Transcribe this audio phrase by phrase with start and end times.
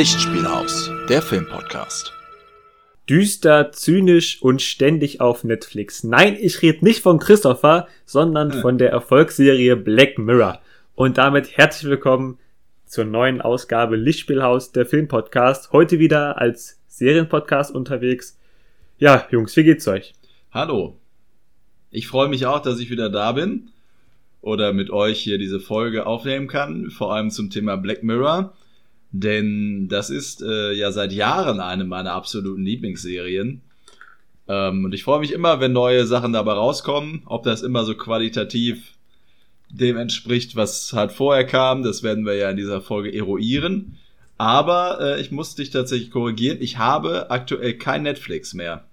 [0.00, 2.14] Lichtspielhaus, der Filmpodcast.
[3.06, 6.04] Düster, zynisch und ständig auf Netflix.
[6.04, 10.62] Nein, ich rede nicht von Christopher, sondern von der Erfolgsserie Black Mirror.
[10.94, 12.38] Und damit herzlich willkommen
[12.86, 15.70] zur neuen Ausgabe Lichtspielhaus, der Filmpodcast.
[15.72, 18.38] Heute wieder als Serienpodcast unterwegs.
[18.96, 20.14] Ja, Jungs, wie geht's euch?
[20.50, 20.96] Hallo.
[21.90, 23.68] Ich freue mich auch, dass ich wieder da bin
[24.40, 28.54] oder mit euch hier diese Folge aufnehmen kann, vor allem zum Thema Black Mirror.
[29.12, 33.62] Denn das ist äh, ja seit Jahren eine meiner absoluten Lieblingsserien.
[34.48, 37.22] Ähm, und ich freue mich immer, wenn neue Sachen dabei rauskommen.
[37.26, 38.94] Ob das immer so qualitativ
[39.68, 43.96] dem entspricht, was halt vorher kam, das werden wir ja in dieser Folge eruieren.
[44.38, 46.58] Aber äh, ich muss dich tatsächlich korrigieren.
[46.60, 48.84] Ich habe aktuell kein Netflix mehr.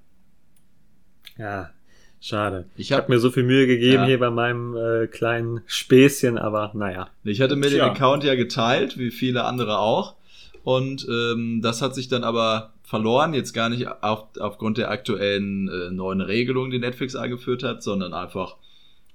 [1.37, 1.71] Ja,
[2.19, 2.65] Schade.
[2.75, 4.05] Ich habe hab mir so viel Mühe gegeben ja.
[4.05, 7.09] hier bei meinem äh, kleinen Späßchen, aber naja.
[7.23, 7.85] Ich hatte mir Tja.
[7.85, 10.15] den Account ja geteilt, wie viele andere auch.
[10.63, 15.69] Und ähm, das hat sich dann aber verloren, jetzt gar nicht auf, aufgrund der aktuellen
[15.69, 18.55] äh, neuen Regelung, die Netflix eingeführt hat, sondern einfach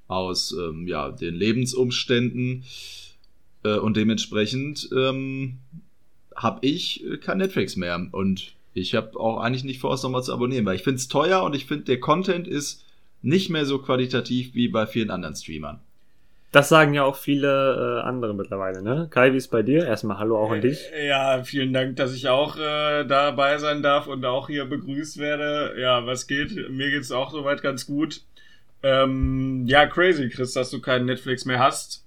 [0.09, 2.65] aus ähm, ja, den Lebensumständen.
[3.65, 5.59] Äh, und dementsprechend ähm,
[6.37, 8.07] habe ich kein Netflix mehr.
[8.13, 11.09] Und ich habe auch eigentlich nicht vor, es nochmal zu abonnieren, weil ich finde es
[11.09, 12.85] teuer und ich finde, der Content ist
[13.23, 15.81] nicht mehr so qualitativ wie bei vielen anderen Streamern.
[16.51, 19.09] Das sagen ja auch viele äh, andere mittlerweile, ne?
[19.11, 19.87] Kai, wie ist bei dir?
[19.87, 20.81] Erstmal Hallo auch an dich.
[20.93, 25.17] Äh, ja, vielen Dank, dass ich auch äh, dabei sein darf und auch hier begrüßt
[25.17, 25.75] werde.
[25.81, 26.69] Ja, was geht?
[26.69, 28.21] Mir geht's auch soweit ganz gut.
[28.83, 32.05] Ähm, ja, crazy, Chris, dass du keinen Netflix mehr hast.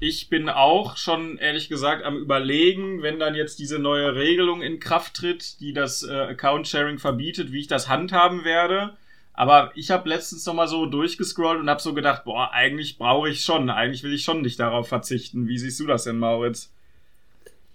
[0.00, 4.80] Ich bin auch schon ehrlich gesagt am überlegen, wenn dann jetzt diese neue Regelung in
[4.80, 8.98] Kraft tritt, die das äh, Account-Sharing verbietet, wie ich das handhaben werde
[9.34, 13.42] aber ich habe letztens nochmal so durchgescrollt und habe so gedacht, boah, eigentlich brauche ich
[13.42, 15.48] schon, eigentlich will ich schon nicht darauf verzichten.
[15.48, 16.72] Wie siehst du das denn, Mauritz?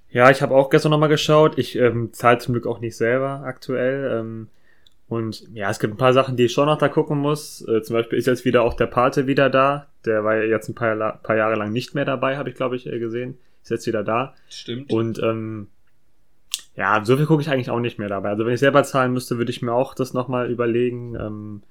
[0.09, 1.57] Ja, ich habe auch gestern nochmal geschaut.
[1.57, 4.19] Ich ähm, zahle zum Glück auch nicht selber aktuell.
[4.19, 4.47] Ähm,
[5.09, 7.67] und ja, es gibt ein paar Sachen, die ich schon noch da gucken muss.
[7.67, 9.87] Äh, zum Beispiel ist jetzt wieder auch der Pate wieder da.
[10.05, 12.75] Der war ja jetzt ein paar, paar Jahre lang nicht mehr dabei, habe ich glaube
[12.75, 13.37] ich äh, gesehen.
[13.63, 14.33] Ist jetzt wieder da.
[14.49, 14.91] Stimmt.
[14.91, 15.67] Und ähm,
[16.77, 18.29] ja, so viel gucke ich eigentlich auch nicht mehr dabei.
[18.29, 21.15] Also wenn ich selber zahlen müsste, würde ich mir auch das nochmal überlegen.
[21.15, 21.63] Ähm,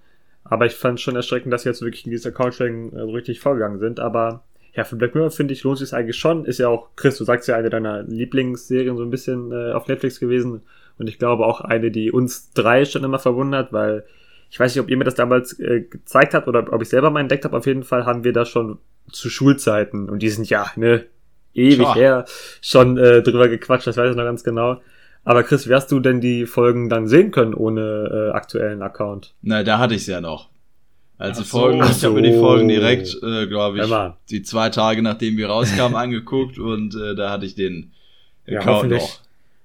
[0.43, 3.39] aber ich fand schon erschreckend, dass sie jetzt wirklich in dieser Account-Sharing äh, so richtig
[3.39, 4.01] vorgegangen sind.
[4.01, 4.43] Aber
[4.75, 6.45] ja, für Black Mirror finde ich, lohnt sich eigentlich schon.
[6.45, 9.87] Ist ja auch, Chris, du sagst ja, eine deiner Lieblingsserien so ein bisschen äh, auf
[9.87, 10.63] Netflix gewesen.
[10.99, 14.05] Und ich glaube auch eine, die uns drei schon immer verwundert, weil
[14.51, 17.11] ich weiß nicht, ob ihr mir das damals äh, gezeigt habt oder ob ich selber
[17.11, 17.57] mal entdeckt habe.
[17.57, 18.79] Auf jeden Fall haben wir da schon
[19.13, 21.05] zu Schulzeiten und die sind ja, ne,
[21.55, 21.95] ewig Tja.
[21.95, 22.25] her
[22.61, 24.81] schon äh, drüber gequatscht, das weiß ich noch ganz genau.
[25.27, 29.35] Aber Chris, wie hast du denn die Folgen dann sehen können ohne äh, aktuellen Account?
[29.43, 30.51] Na, da hatte ich es ja noch.
[31.19, 31.91] Als die Folgen, so.
[31.91, 35.49] ich habe mir die Folgen direkt, äh, glaube ich, ja, die zwei Tage nachdem wir
[35.49, 37.91] rauskamen, angeguckt und äh, da hatte ich den
[38.47, 39.19] Account ja, noch.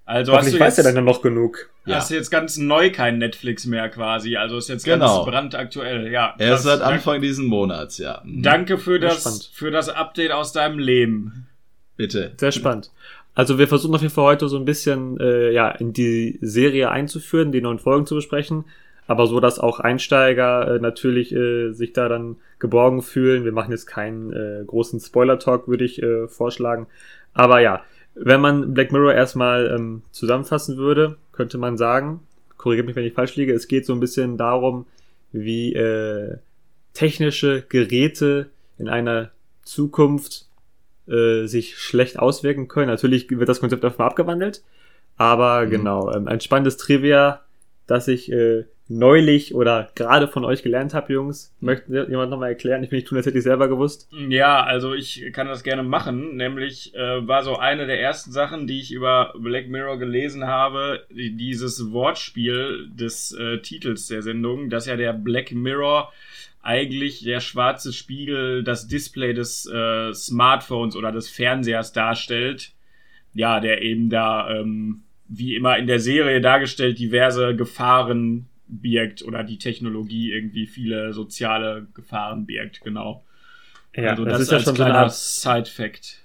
[0.06, 1.70] Also hast du jetzt, weiß ja dann noch genug.
[1.86, 5.18] Hast du jetzt ganz neu kein Netflix mehr quasi, also ist jetzt genau.
[5.18, 6.34] ganz brandaktuell, ja.
[6.40, 8.22] Erst seit Anfang diesen Monats, ja.
[8.24, 8.42] Mhm.
[8.42, 11.48] Danke für das, für das Update aus deinem Leben.
[11.98, 12.32] Bitte.
[12.38, 12.90] Sehr spannend.
[13.34, 16.92] Also wir versuchen auf jeden Fall heute so ein bisschen äh, ja in die Serie
[16.92, 18.66] einzuführen, die neuen Folgen zu besprechen,
[19.08, 23.46] aber so, dass auch Einsteiger äh, natürlich äh, sich da dann geborgen fühlen.
[23.46, 26.88] Wir machen jetzt keinen äh, großen Spoiler-Talk, würde ich äh, vorschlagen.
[27.34, 27.84] Aber ja,
[28.16, 32.22] wenn man Black Mirror erstmal ähm, zusammenfassen würde, könnte man sagen,
[32.58, 34.86] korrigiert mich, wenn ich falsch liege, es geht so ein bisschen darum,
[35.32, 36.38] wie äh,
[36.94, 39.32] technische Geräte in einer
[39.64, 40.48] Zukunft
[41.08, 42.88] äh, sich schlecht auswirken können.
[42.88, 44.64] Natürlich wird das Konzept mal abgewandelt,
[45.18, 45.70] aber mhm.
[45.70, 47.42] genau, ähm, ein spannendes Trivia,
[47.88, 51.56] das ich äh, neulich oder gerade von euch gelernt habe, Jungs.
[51.60, 52.84] Möchte jemand nochmal erklären?
[52.84, 54.10] Ich will nicht tun, als hätte ich selber gewusst.
[54.12, 56.36] Ja, also ich kann das gerne machen.
[56.36, 61.06] Nämlich äh, war so eine der ersten Sachen, die ich über Black Mirror gelesen habe,
[61.10, 66.12] dieses Wortspiel des äh, Titels der Sendung, dass ja der Black Mirror
[66.62, 72.74] eigentlich der schwarze Spiegel das Display des äh, Smartphones oder des Fernsehers darstellt.
[73.34, 79.44] Ja, der eben da, ähm, wie immer in der Serie dargestellt, diverse Gefahren birgt oder
[79.44, 83.24] die Technologie irgendwie viele soziale Gefahren birgt, genau.
[83.96, 86.20] Ja, also das, das ist ja schon so eine Art Side-Fact.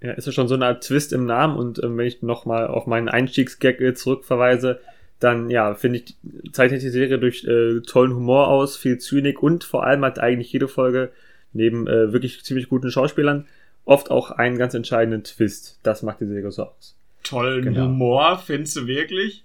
[0.00, 2.68] Ja, ist ja schon so eine Art Twist im Namen und ähm, wenn ich nochmal
[2.68, 4.80] auf meinen Einstiegsgag äh, zurückverweise,
[5.20, 6.16] dann ja, finde ich,
[6.52, 10.52] zeichnet die Serie durch äh, tollen Humor aus, viel Zynik und vor allem hat eigentlich
[10.52, 11.10] jede Folge
[11.52, 13.46] neben äh, wirklich ziemlich guten Schauspielern
[13.84, 15.78] oft auch einen ganz entscheidenden Twist.
[15.82, 16.94] Das macht die Serie so aus.
[17.24, 17.86] Tollen genau.
[17.86, 19.44] Humor, findest du wirklich?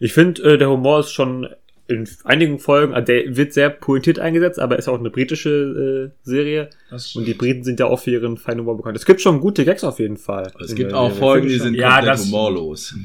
[0.00, 1.48] Ich finde, äh, der Humor ist schon
[1.88, 6.26] in einigen Folgen, also der wird sehr pointiert eingesetzt, aber ist auch eine britische äh,
[6.26, 6.70] Serie.
[7.14, 8.96] Und die Briten sind ja auch für ihren feinen Humor bekannt.
[8.96, 10.50] Es gibt schon gute Gags auf jeden Fall.
[10.60, 11.74] Es gibt der auch Folgen, die sind.
[11.74, 12.94] Ja, komplett das- humorlos.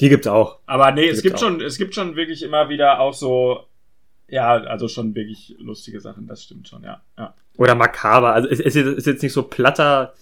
[0.00, 0.58] Die gibt's auch.
[0.66, 1.40] Aber nee, es Gibt's gibt auch.
[1.40, 3.64] schon, es gibt schon wirklich immer wieder auch so,
[4.28, 7.02] ja, also schon wirklich lustige Sachen, das stimmt schon, ja.
[7.18, 7.34] ja.
[7.56, 8.32] Oder makaber.
[8.32, 10.14] Also es, es ist jetzt nicht so platter.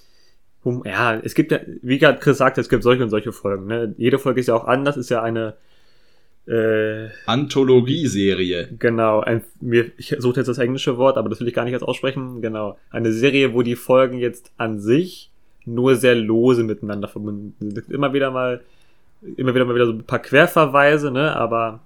[0.64, 3.66] Hum ja, es gibt ja, wie gerade Chris sagte, es gibt solche und solche Folgen.
[3.66, 3.94] Ne?
[3.96, 5.54] Jede Folge ist ja auch anders, ist ja eine
[6.48, 8.70] äh, Anthologieserie.
[8.78, 11.72] Genau, ein, mir, ich suche jetzt das englische Wort, aber das will ich gar nicht
[11.72, 12.40] jetzt aussprechen.
[12.42, 15.30] Genau, eine Serie, wo die Folgen jetzt an sich
[15.64, 17.90] nur sehr lose miteinander verbunden sind.
[17.90, 18.62] Immer wieder mal,
[19.22, 21.34] immer wieder mal wieder so ein paar Querverweise, ne?
[21.36, 21.80] Aber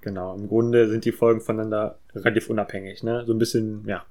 [0.00, 3.24] genau, im Grunde sind die Folgen voneinander relativ unabhängig, ne?
[3.26, 4.04] So ein bisschen, ja.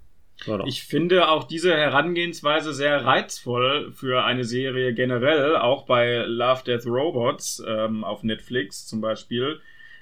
[0.45, 0.66] Doch.
[0.68, 6.86] Ich finde auch diese Herangehensweise sehr reizvoll für eine Serie generell, auch bei Love, Death,
[6.86, 9.60] Robots ähm, auf Netflix zum Beispiel,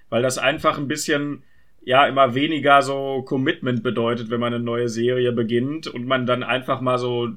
[0.09, 1.43] weil das einfach ein bisschen
[1.83, 6.43] ja immer weniger so Commitment bedeutet, wenn man eine neue Serie beginnt und man dann
[6.43, 7.29] einfach mal so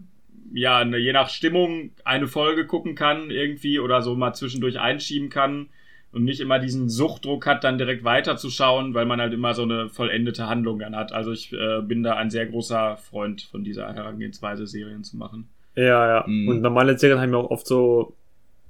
[0.52, 5.29] ja eine, je nach Stimmung eine Folge gucken kann irgendwie oder so mal zwischendurch einschieben
[5.29, 5.69] kann
[6.12, 9.88] und nicht immer diesen Suchtdruck hat, dann direkt weiterzuschauen, weil man halt immer so eine
[9.88, 11.12] vollendete Handlung dann hat.
[11.12, 15.49] Also ich äh, bin da ein sehr großer Freund von dieser Herangehensweise, Serien zu machen.
[15.76, 16.25] Ja, ja.
[16.26, 16.49] Mhm.
[16.49, 18.17] Und normale Serien haben ja auch oft so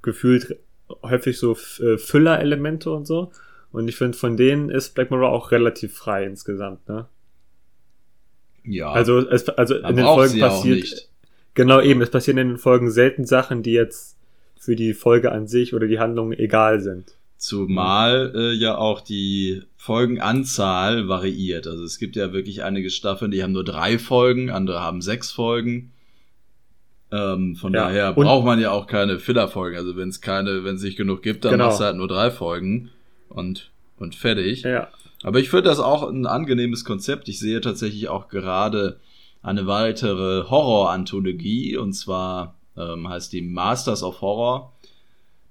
[0.01, 0.57] gefühlt
[1.03, 3.31] häufig so äh, Füller-Elemente und so.
[3.71, 7.07] Und ich finde, von denen ist Black Mirror auch relativ frei insgesamt, ne?
[8.63, 11.09] Ja, Also, es, also in den Folgen passiert.
[11.53, 14.15] Genau, eben, es passieren in den Folgen selten Sachen, die jetzt
[14.59, 17.15] für die Folge an sich oder die Handlung egal sind.
[17.37, 21.65] Zumal äh, ja auch die Folgenanzahl variiert.
[21.67, 25.31] Also es gibt ja wirklich einige Staffeln, die haben nur drei Folgen, andere haben sechs
[25.31, 25.91] Folgen.
[27.11, 29.75] Ähm, von Ja, daher braucht man ja auch keine Filler-Folgen.
[29.75, 31.65] Also wenn es keine, wenn es nicht genug gibt, dann Genau.
[31.65, 32.89] machst du halt nur drei Folgen
[33.29, 34.61] und, und fertig.
[34.61, 34.89] Ja.
[35.23, 37.27] Aber ich finde das auch ein angenehmes Konzept.
[37.27, 38.97] Ich sehe tatsächlich auch gerade
[39.41, 44.73] eine weitere Horror-Anthologie und zwar ähm, heißt die Masters of Horror.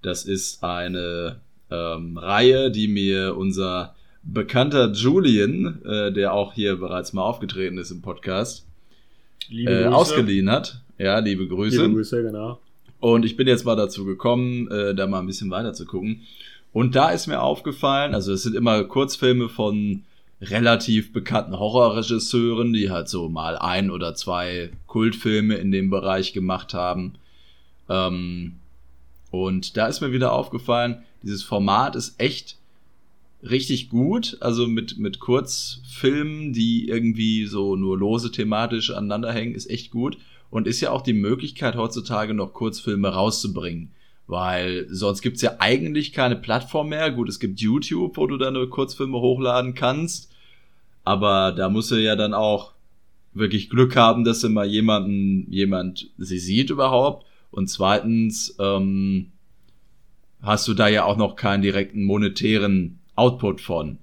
[0.03, 1.41] Das ist eine
[1.71, 7.91] ähm, Reihe, die mir unser bekannter Julian, äh, der auch hier bereits mal aufgetreten ist
[7.91, 8.67] im Podcast,
[9.51, 10.81] äh, ausgeliehen hat.
[10.99, 11.83] Ja, liebe Grüße.
[11.83, 12.61] Liebe Grüße, genau.
[13.01, 16.23] Und ich bin jetzt mal dazu gekommen, äh, da mal ein bisschen weiter zu gucken.
[16.73, 20.05] Und da ist mir aufgefallen, also es sind immer Kurzfilme von
[20.41, 26.73] relativ bekannten Horrorregisseuren, die halt so mal ein oder zwei Kultfilme in dem Bereich gemacht
[26.75, 27.15] haben.
[27.89, 28.55] Ähm,
[29.31, 32.57] und da ist mir wieder aufgefallen, dieses Format ist echt
[33.43, 39.71] richtig gut, also mit, mit Kurzfilmen, die irgendwie so nur lose thematisch aneinander hängen, ist
[39.71, 40.19] echt gut
[40.51, 43.93] und ist ja auch die Möglichkeit heutzutage noch Kurzfilme rauszubringen.
[44.27, 47.11] Weil sonst gibt's ja eigentlich keine Plattform mehr.
[47.11, 50.30] Gut, es gibt YouTube, wo du deine Kurzfilme hochladen kannst.
[51.11, 52.71] Aber da musst du ja dann auch
[53.33, 57.27] wirklich Glück haben, dass mal jemanden, jemand sie sieht überhaupt.
[57.51, 59.33] Und zweitens ähm,
[60.41, 63.99] hast du da ja auch noch keinen direkten monetären Output von.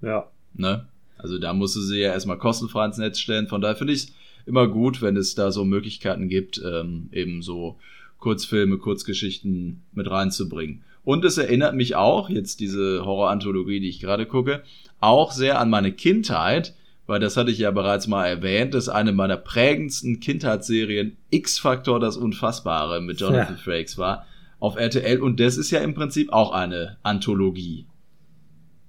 [0.00, 0.30] Ja.
[0.54, 0.86] Ne?
[1.16, 3.48] Also da musst du sie ja erstmal kostenfrei ins Netz stellen.
[3.48, 4.12] Von daher finde ich es
[4.46, 7.80] immer gut, wenn es da so Möglichkeiten gibt, ähm, eben so
[8.18, 10.84] Kurzfilme, Kurzgeschichten mit reinzubringen.
[11.02, 14.62] Und es erinnert mich auch, jetzt diese Horror-Anthologie, die ich gerade gucke,
[15.00, 16.74] auch sehr an meine Kindheit,
[17.06, 22.16] weil das hatte ich ja bereits mal erwähnt, dass eine meiner prägendsten Kindheitsserien X-Factor das
[22.16, 23.62] Unfassbare mit Jonathan Ja.
[23.62, 24.26] Frakes war
[24.60, 27.86] auf RTL und das ist ja im Prinzip auch eine Anthologie.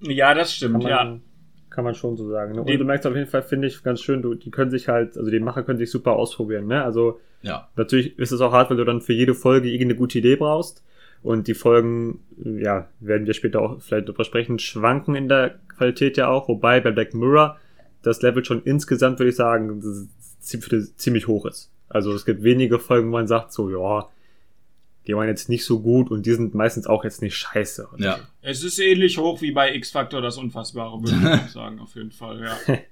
[0.01, 1.19] Ja, das Kann stimmt, man, ja.
[1.69, 2.55] kann man schon so sagen.
[2.55, 2.61] Ne?
[2.61, 5.17] Und du merkst auf jeden Fall, finde ich, ganz schön, du, die können sich halt,
[5.17, 6.83] also die Macher können sich super ausprobieren, ne?
[6.83, 7.67] Also Ja.
[7.75, 10.83] natürlich ist es auch hart, weil du dann für jede Folge irgendeine gute Idee brauchst.
[11.21, 16.17] Und die Folgen, ja, werden wir später auch vielleicht drüber sprechen, schwanken in der Qualität
[16.17, 17.57] ja auch, wobei bei Black Mirror
[18.03, 19.81] das Level schon insgesamt, würde ich sagen,
[20.41, 21.71] ziemlich hoch ist.
[21.89, 24.07] Also es gibt wenige Folgen, wo man sagt so, ja,
[25.07, 27.87] die waren jetzt nicht so gut und die sind meistens auch jetzt nicht scheiße.
[27.93, 28.19] oder Ja.
[28.41, 32.41] Es ist ähnlich hoch wie bei X-Factor das Unfassbare, würde ich sagen, auf jeden Fall,
[32.41, 32.77] ja.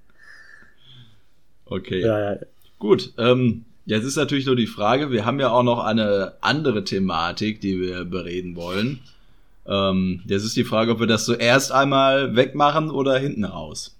[1.69, 1.99] Okay.
[1.99, 2.39] Ja, ja.
[2.79, 6.85] Gut, ähm, jetzt ist natürlich nur die Frage, wir haben ja auch noch eine andere
[6.85, 9.01] Thematik, die wir bereden wollen.
[9.67, 13.97] Ähm, jetzt ist die Frage, ob wir das zuerst einmal wegmachen oder hinten raus.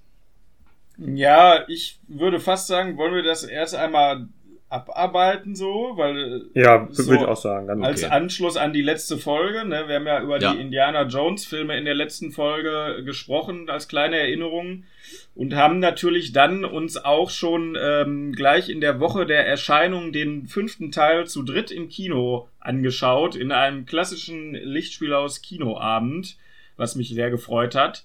[0.98, 4.28] Ja, ich würde fast sagen, wollen wir das erst einmal
[4.70, 7.68] abarbeiten so, weil Ja, So, würde ich auch sagen.
[7.68, 8.12] Dann als Okay.
[8.14, 10.54] Anschluss an die letzte Folge, ne, wir haben ja über Ja.
[10.54, 14.84] die Indiana Jones Filme in der letzten Folge gesprochen als kleine Erinnerung
[15.36, 20.48] und haben natürlich dann uns auch schon ähm, gleich in der Woche der Erscheinung den
[20.48, 26.36] fünften Teil zu dritt im Kino angeschaut in einem klassischen Lichtspielhaus Kinoabend,
[26.76, 28.04] was mich sehr gefreut hat.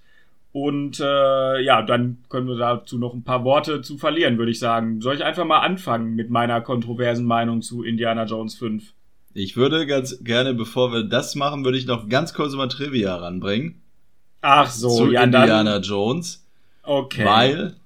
[0.52, 4.58] Und äh, ja, dann können wir dazu noch ein paar Worte zu verlieren, würde ich
[4.58, 5.00] sagen.
[5.00, 8.92] Soll ich einfach mal anfangen mit meiner kontroversen Meinung zu Indiana Jones 5?
[9.32, 13.16] Ich würde ganz gerne, bevor wir das machen, würde ich noch ganz kurz mal Trivia
[13.16, 13.80] ranbringen.
[14.42, 15.82] Ach so, zu ja Indiana dann.
[15.82, 16.44] Jones.
[16.82, 17.24] Okay.
[17.24, 17.76] Weil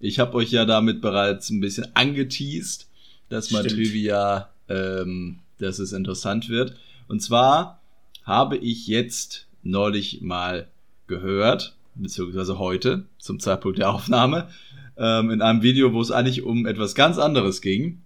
[0.00, 2.88] ich habe euch ja damit bereits ein bisschen angeteased,
[3.28, 3.76] dass mal Stimmt.
[3.76, 6.74] Trivia, ähm, dass es interessant wird.
[7.06, 7.80] Und zwar
[8.24, 10.66] habe ich jetzt neulich mal
[11.06, 14.48] gehört, beziehungsweise heute, zum Zeitpunkt der Aufnahme,
[14.96, 18.02] ähm, in einem Video, wo es eigentlich um etwas ganz anderes ging,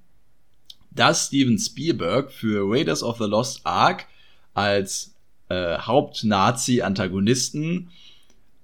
[0.91, 4.07] dass Steven Spielberg für Raiders of the Lost Ark
[4.55, 5.15] als
[5.49, 7.91] äh, Haupt-Nazi-Antagonisten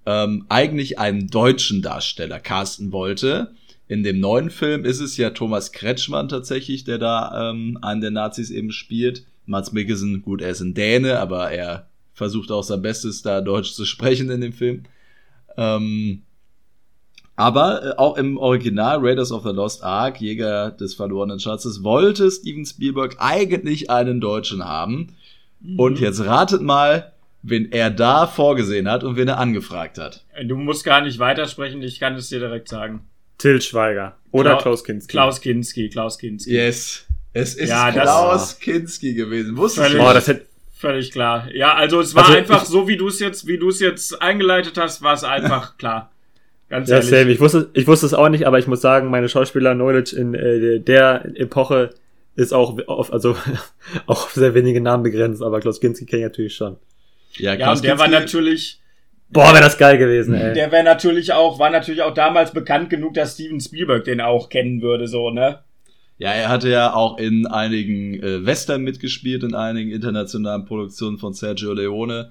[0.04, 3.54] ähm, eigentlich einen deutschen Darsteller casten wollte.
[3.88, 8.11] In dem neuen Film ist es ja Thomas Kretschmann tatsächlich, der da ähm, einen der
[8.11, 9.25] Nazis eben spielt.
[9.47, 13.73] Mats Mikkelsen, gut, er ist ein Däne, aber er versucht auch sein Bestes, da Deutsch
[13.73, 14.83] zu sprechen in dem Film.
[15.56, 16.22] Ähm,
[17.34, 22.30] aber äh, auch im Original Raiders of the Lost Ark, Jäger des verlorenen Schatzes, wollte
[22.30, 25.14] Steven Spielberg eigentlich einen Deutschen haben.
[25.76, 30.25] Und jetzt ratet mal, wen er da vorgesehen hat und wen er angefragt hat.
[30.44, 33.00] Du musst gar nicht weitersprechen, ich kann es dir direkt sagen.
[33.38, 34.16] Till Schweiger.
[34.30, 35.10] Oder Klau- Klaus Kinski.
[35.10, 36.52] Klaus Kinski, Klaus Kinski.
[36.52, 37.04] Yes.
[37.32, 39.56] Es ist Ja, das- Klaus Kinski gewesen.
[39.56, 40.00] Wusstest du?
[40.00, 40.46] Oh, das hätte.
[40.78, 41.49] Völlig klar.
[41.52, 43.80] Ja, also es war Also einfach ich- so, wie du es jetzt, wie du es
[43.80, 46.11] jetzt eingeleitet hast, war es einfach klar.
[46.68, 47.11] Ganz Ja, ehrlich.
[47.11, 47.30] same.
[47.30, 50.80] Ich wusste, ich wusste es auch nicht, aber ich muss sagen, meine Schauspieler-Knowledge in äh,
[50.80, 51.90] der Epoche
[52.35, 53.37] ist auch auf, also
[54.06, 56.76] auch auf sehr wenige Namen begrenzt, aber Klaus Kinski kenne ich natürlich schon.
[57.38, 58.80] Ja, ja, und der war natürlich,
[59.30, 60.52] Boah, wäre das geil gewesen, ey.
[60.54, 64.49] der wäre natürlich auch, war natürlich auch damals bekannt genug, dass Steven Spielberg den auch
[64.50, 65.61] kennen würde, so, ne?
[66.18, 71.35] Ja, er hatte ja auch in einigen äh, Western mitgespielt, in einigen internationalen Produktionen von
[71.35, 72.30] Sergio Leone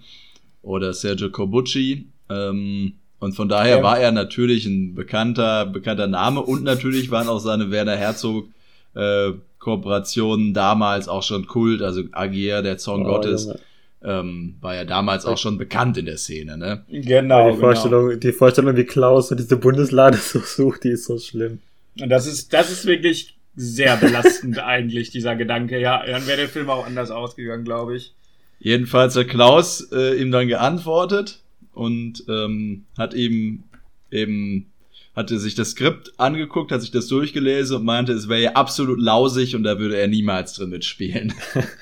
[0.64, 2.08] oder Sergio Corbucci.
[2.30, 3.84] Ähm, und von daher Ja.
[3.84, 8.48] war er natürlich ein bekannter, bekannter Name und natürlich waren auch seine Werner Herzog
[8.96, 13.60] äh, Kooperationen damals auch schon Kult, also Agier, der Zorn Oh, Gottes, Junge.
[14.04, 16.84] ähm, war ja damals auch schon bekannt in der Szene, ne?
[16.90, 21.18] Genau, die, Vorstellung, die Vorstellung, wie Klaus so diese Bundeslade so sucht, die ist so
[21.18, 21.60] schlimm.
[22.00, 25.80] Und das ist, das ist wirklich sehr belastend eigentlich, dieser Gedanke.
[25.80, 28.14] Ja, dann wäre der Film auch anders ausgegangen, glaube ich.
[28.60, 31.42] Jedenfalls hat Klaus äh, ihm dann geantwortet
[31.74, 33.64] und ähm, hat ihm
[34.12, 34.68] eben
[35.16, 39.00] hatte sich das Skript angeguckt, hat sich das durchgelesen und meinte, es wäre ja absolut
[39.00, 41.34] lausig und da würde er niemals drin mitspielen.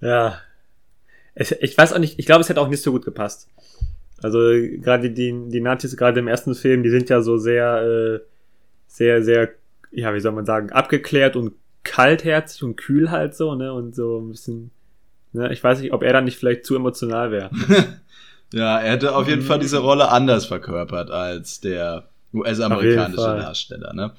[0.00, 0.40] Ja.
[1.34, 3.48] Ich, ich weiß auch nicht, ich glaube, es hätte auch nicht so gut gepasst.
[4.22, 8.20] Also gerade die, die Nazis, gerade im ersten Film, die sind ja so sehr, äh,
[8.86, 9.50] sehr, sehr,
[9.90, 13.72] ja, wie soll man sagen, abgeklärt und kaltherzig und kühl halt so, ne?
[13.72, 14.70] Und so ein bisschen,
[15.32, 15.52] ne?
[15.52, 17.50] Ich weiß nicht, ob er dann nicht vielleicht zu emotional wäre.
[18.52, 23.16] ja, er hätte auf jeden Fall diese Rolle anders verkörpert als der US-amerikanische.
[23.16, 24.12] Darsteller, ne?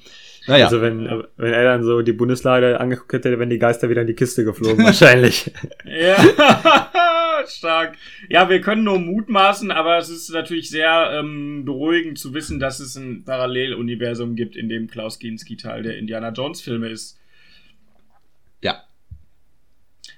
[0.46, 4.00] Naja, Also wenn, wenn er dann so die Bundeslade angeguckt hätte, wären die Geister wieder
[4.00, 5.52] in die Kiste geflogen, wahrscheinlich.
[5.84, 6.16] Ja,
[7.50, 7.96] stark.
[8.28, 12.80] Ja, wir können nur mutmaßen, aber es ist natürlich sehr ähm, beruhigend zu wissen, dass
[12.80, 17.18] es ein Paralleluniversum gibt, in dem Klaus Kinski Teil der Indiana Jones Filme ist.
[18.60, 18.82] ja.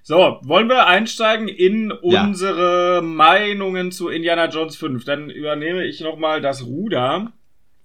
[0.03, 2.25] So, wollen wir einsteigen in Ja.
[2.27, 5.05] unsere Meinungen zu Indiana Jones 5?
[5.05, 7.33] Dann übernehme ich nochmal das Ruder.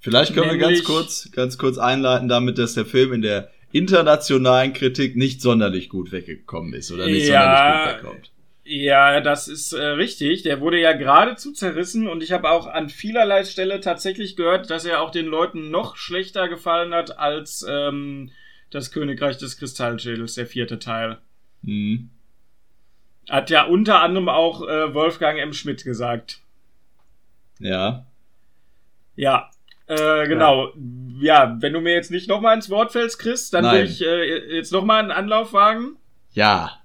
[0.01, 3.50] Vielleicht können wir Nämlich- ganz kurz, ganz kurz einleiten damit, dass der Film in der
[3.72, 7.41] internationalen Kritik nicht sonderlich gut weggekommen ist oder nicht Ja.
[7.43, 8.31] sonderlich gut wegkommt.
[8.71, 10.43] Ja, das ist äh, richtig.
[10.43, 14.85] Der wurde ja geradezu zerrissen und ich habe auch an vielerlei Stelle tatsächlich gehört, dass
[14.85, 18.29] er auch den Leuten noch schlechter gefallen hat als ähm,
[18.69, 21.17] das Königreich des Kristallschädels, der vierte Teil.
[21.63, 22.11] Hm.
[23.27, 25.53] Hat ja unter anderem auch äh, Wolfgang M.
[25.53, 26.39] Schmidt gesagt.
[27.57, 28.05] Ja.
[29.15, 29.49] Ja,
[29.88, 30.73] äh, genau.
[31.19, 31.57] Ja.
[31.59, 33.77] wenn du mir jetzt nicht nochmal ins Wort fällst, Chris, dann Nein.
[33.77, 35.97] will ich äh, jetzt nochmal einen Anlauf wagen.
[36.33, 36.83] Ja.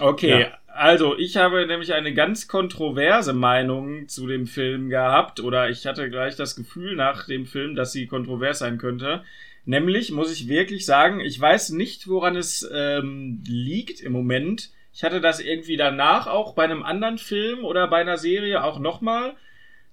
[0.00, 0.59] Okay, Ja.
[0.74, 6.10] Also ich habe nämlich eine ganz kontroverse Meinung zu dem Film gehabt oder ich hatte
[6.10, 9.24] gleich das Gefühl nach dem Film, dass sie kontrovers sein könnte.
[9.64, 14.70] Nämlich muss ich wirklich sagen, ich weiß nicht, woran es ähm, liegt im Moment.
[14.92, 18.78] Ich hatte das irgendwie danach auch bei einem anderen Film oder bei einer Serie auch
[18.78, 19.34] nochmal,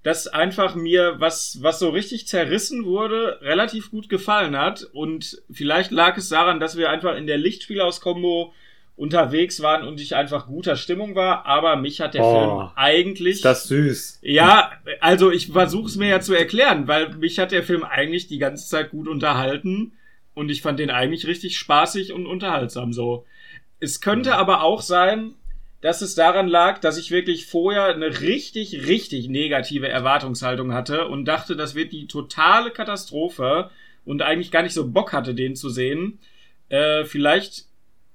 [0.02, 4.84] dass einfach mir was, was so richtig zerrissen wurde, relativ gut gefallen hat.
[4.92, 8.54] Und vielleicht lag es daran, dass wir einfach in der Lichtspielhaus-Kombo
[8.98, 13.36] unterwegs waren und ich einfach guter Stimmung war, aber mich hat der Oh, Film eigentlich.
[13.36, 14.18] Ist das süß.
[14.22, 18.26] ja, also ich versuche es mir ja zu erklären, weil mich hat der Film eigentlich
[18.26, 19.92] die ganze Zeit gut unterhalten
[20.34, 23.24] und ich fand den eigentlich richtig spaßig und unterhaltsam so.
[23.80, 25.34] Es könnte aber auch sein,
[25.80, 31.24] dass es daran lag, dass ich wirklich vorher eine richtig, richtig negative Erwartungshaltung hatte und
[31.24, 33.70] dachte, das wird die totale Katastrophe
[34.04, 36.18] und eigentlich gar nicht so Bock hatte, den zu sehen.
[36.68, 37.67] Äh, vielleicht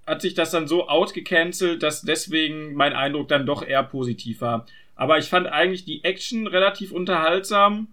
[0.06, 4.66] hat sich das dann so outgecancelt, dass deswegen mein Eindruck dann doch eher positiv war.
[4.96, 7.88] Aber ich fand eigentlich die Action relativ unterhaltsam.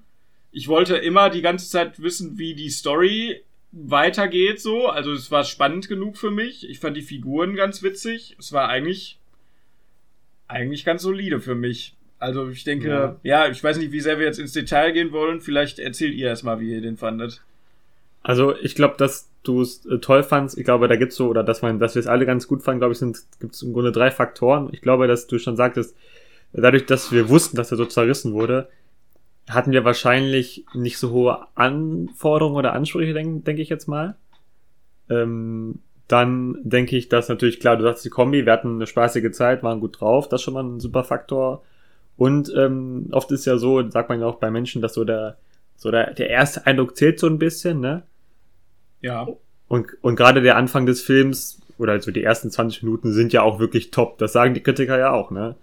[0.52, 4.88] Ich wollte immer die ganze Zeit wissen, wie die Story weitergeht so.
[4.88, 6.68] Also es war spannend genug für mich.
[6.68, 8.36] Ich fand die Figuren ganz witzig.
[8.38, 9.18] Es war eigentlich
[10.48, 11.94] eigentlich ganz solide für mich.
[12.18, 13.16] Also ich denke, ja.
[13.22, 15.40] ja, ich weiß nicht, wie sehr wir jetzt ins Detail gehen wollen.
[15.40, 17.42] Vielleicht erzählt ihr erstmal, wie ihr den fandet.
[18.22, 20.58] Also ich glaube, dass du es äh, toll fandst.
[20.58, 22.80] Ich glaube, da gibt's so, oder dass man, dass wir es alle ganz gut fanden,
[22.80, 24.68] glaube ich, sind, gibt's im Grunde drei Faktoren.
[24.72, 25.96] Ich glaube, dass du schon sagtest,
[26.52, 28.68] dadurch, dass wir wussten, dass er so zerrissen wurde,
[29.48, 34.16] hatten wir wahrscheinlich nicht so hohe Anforderungen oder Ansprüche, denke denk ich jetzt mal.
[35.08, 39.30] Ähm, dann denke ich, dass natürlich, klar, du sagst die Kombi, wir hatten eine spaßige
[39.32, 41.62] Zeit, waren gut drauf, das ist schon mal ein super Faktor.
[42.16, 45.38] Und ähm, oft ist ja so, sagt man ja auch bei Menschen, dass so der,
[45.76, 48.02] so der, der erste Eindruck zählt so ein bisschen, ne?
[49.00, 49.28] Ja.
[49.68, 53.42] Und, und gerade der Anfang des Films, oder also die ersten 20 Minuten sind ja
[53.42, 54.18] auch wirklich top.
[54.18, 55.56] Das sagen die Kritiker ja auch, ne?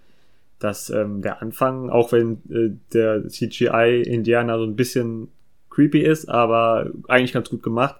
[0.58, 5.28] Dass ähm, der Anfang, auch wenn äh, der CGI-Indianer so ein bisschen
[5.70, 7.96] creepy ist, aber eigentlich ganz gut gemacht,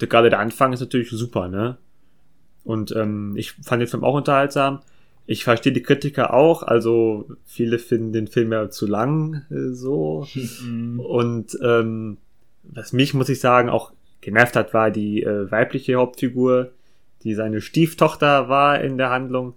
[0.00, 1.78] der, gerade der Anfang ist natürlich super, ne?
[2.64, 4.80] Und ähm, ich fand den Film auch unterhaltsam.
[5.26, 10.26] Ich verstehe die Kritiker auch, also viele finden den Film ja zu lang äh, so.
[10.34, 11.00] Mhm.
[11.00, 12.18] Und ähm,
[12.62, 13.92] was mich, muss ich sagen, auch
[14.24, 16.70] genervt hat, war die äh, weibliche Hauptfigur,
[17.22, 19.54] die seine Stieftochter war in der Handlung,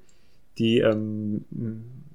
[0.57, 1.45] die ähm,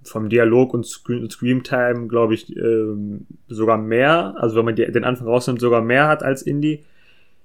[0.05, 5.05] vom Dialog und Screen Screamtime, glaube ich, ähm, sogar mehr, also wenn man die, den
[5.05, 6.85] Anfang rausnimmt, sogar mehr hat als Indie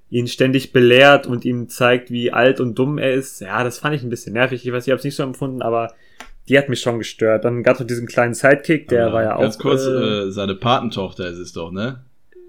[0.10, 3.42] ihn ständig belehrt und ihm zeigt, wie alt und dumm er ist.
[3.42, 4.66] Ja, das fand ich ein bisschen nervig.
[4.66, 5.94] Ich weiß, ich habe es nicht so empfunden, aber
[6.48, 7.44] die hat mich schon gestört.
[7.44, 9.42] Dann gab es noch diesen kleinen Sidekick, der aber war ja ganz auch.
[9.42, 12.06] Ganz kurz, äh, seine Patentochter ist es doch, ne?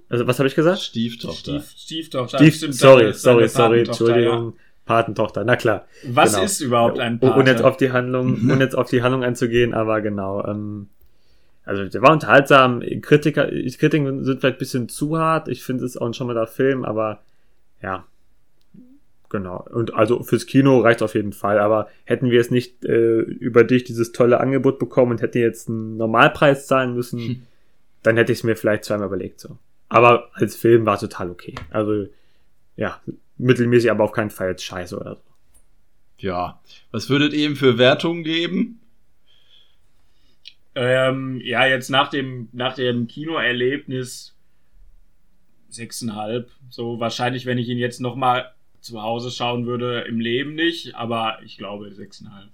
[0.09, 0.81] Also, was habe ich gesagt?
[0.81, 1.61] Stieftochter.
[1.61, 2.39] Stief, Stieftochter.
[2.39, 4.55] Stief, stimmt, sorry, sorry, sorry, Entschuldigung.
[4.57, 4.63] Ja.
[4.87, 5.87] Patentochter, na klar.
[6.05, 6.45] Was genau.
[6.45, 7.39] ist überhaupt ein Pate?
[7.39, 10.89] Und jetzt auf die Handlung, und jetzt auf die Handlung einzugehen, aber genau, ähm,
[11.69, 12.81] also der war unterhaltsam.
[13.03, 15.49] Kritiker, Kritiken sind vielleicht ein bisschen zu hart.
[15.49, 17.21] Ich finde es auch schon mal der Film, aber
[17.83, 18.07] ja,
[19.29, 19.67] genau.
[19.71, 21.59] Und also fürs Kino reicht auf jeden Fall.
[21.59, 25.69] Aber hätten wir es nicht äh, über dich dieses tolle Angebot bekommen und hätten jetzt
[25.69, 27.43] einen Normalpreis zahlen müssen, hm.
[28.03, 29.39] dann hätte ich es mir vielleicht zweimal überlegt.
[29.39, 29.59] So.
[29.89, 31.55] Aber als Film war es total okay.
[31.71, 32.07] Also
[32.77, 33.01] ja,
[33.37, 35.23] mittelmäßig, aber auf keinen Fall jetzt scheiße oder so.
[36.19, 36.61] Ja.
[36.91, 38.81] Was würdet ihr ihm für Wertungen geben?
[40.75, 44.37] Ähm, ja, jetzt nach dem, nach dem Kinoerlebnis
[45.69, 46.51] sechseinhalb.
[46.69, 50.95] So wahrscheinlich, wenn ich ihn jetzt noch mal zu Hause schauen würde, im Leben nicht,
[50.95, 52.51] aber ich glaube sechseinhalb.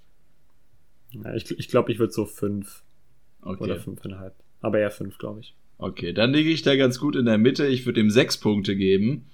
[1.11, 2.83] Ja, ich ich, glaub, ich würde so fünf
[3.43, 3.63] okay.
[3.63, 4.35] oder fünfeinhalb.
[4.61, 5.55] Aber eher fünf, glaube ich.
[5.85, 7.67] Okay, dann liege ich da ganz gut in der Mitte.
[7.67, 9.27] Ich würde ihm sechs Punkte geben.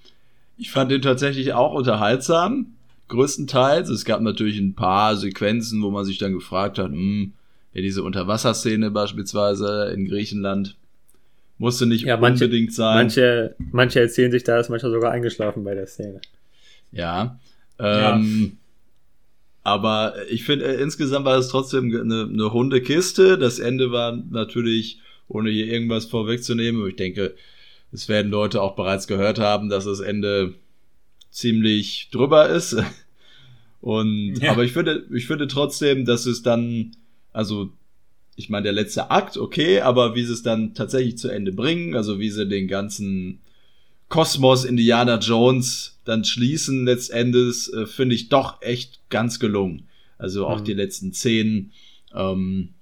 [0.56, 2.74] Ich fand ihn tatsächlich auch unterhaltsam,
[3.06, 3.88] größtenteils.
[3.88, 7.34] Es gab natürlich ein paar Sequenzen, wo man sich dann gefragt hat, hm,
[7.72, 10.76] ja, diese Unterwasserszene beispielsweise in Griechenland,
[11.58, 12.96] musste nicht ja, manche, unbedingt sein.
[12.96, 16.20] Manche, manche erzählen sich, da ist manchmal sogar eingeschlafen bei der Szene.
[16.90, 17.38] Ja.
[17.78, 18.50] Ähm, ja.
[19.62, 23.38] Aber ich finde, äh, insgesamt war es trotzdem eine, eine runde Kiste.
[23.38, 27.34] Das Ende war natürlich, ohne hier irgendwas vorwegzunehmen, ich denke,
[27.92, 30.54] es werden Leute auch bereits gehört haben, dass das Ende
[31.30, 32.76] ziemlich drüber ist.
[33.80, 34.50] Und, ja.
[34.50, 36.96] aber ich finde, ich finde trotzdem, dass es dann,
[37.32, 37.70] also
[38.36, 41.94] ich meine, der letzte Akt, okay, aber wie sie es dann tatsächlich zu Ende bringen,
[41.94, 43.40] also wie sie den ganzen
[44.08, 49.88] Kosmos Indiana Jones dann schließen letztendes, äh, finde ich doch echt ganz gelungen.
[50.18, 50.64] Also auch mhm.
[50.64, 51.72] die letzten Szenen,
[52.14, 52.74] ähm,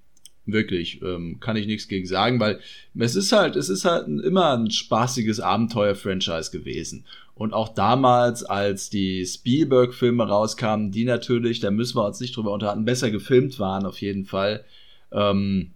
[0.52, 2.60] wirklich, ähm, kann ich nichts gegen sagen, weil
[2.96, 7.04] es ist halt, es ist halt immer ein spaßiges Abenteuer-Franchise gewesen.
[7.34, 12.52] Und auch damals, als die Spielberg-Filme rauskamen, die natürlich, da müssen wir uns nicht drüber
[12.52, 14.64] unterhalten, besser gefilmt waren auf jeden Fall.
[15.12, 15.70] Ähm,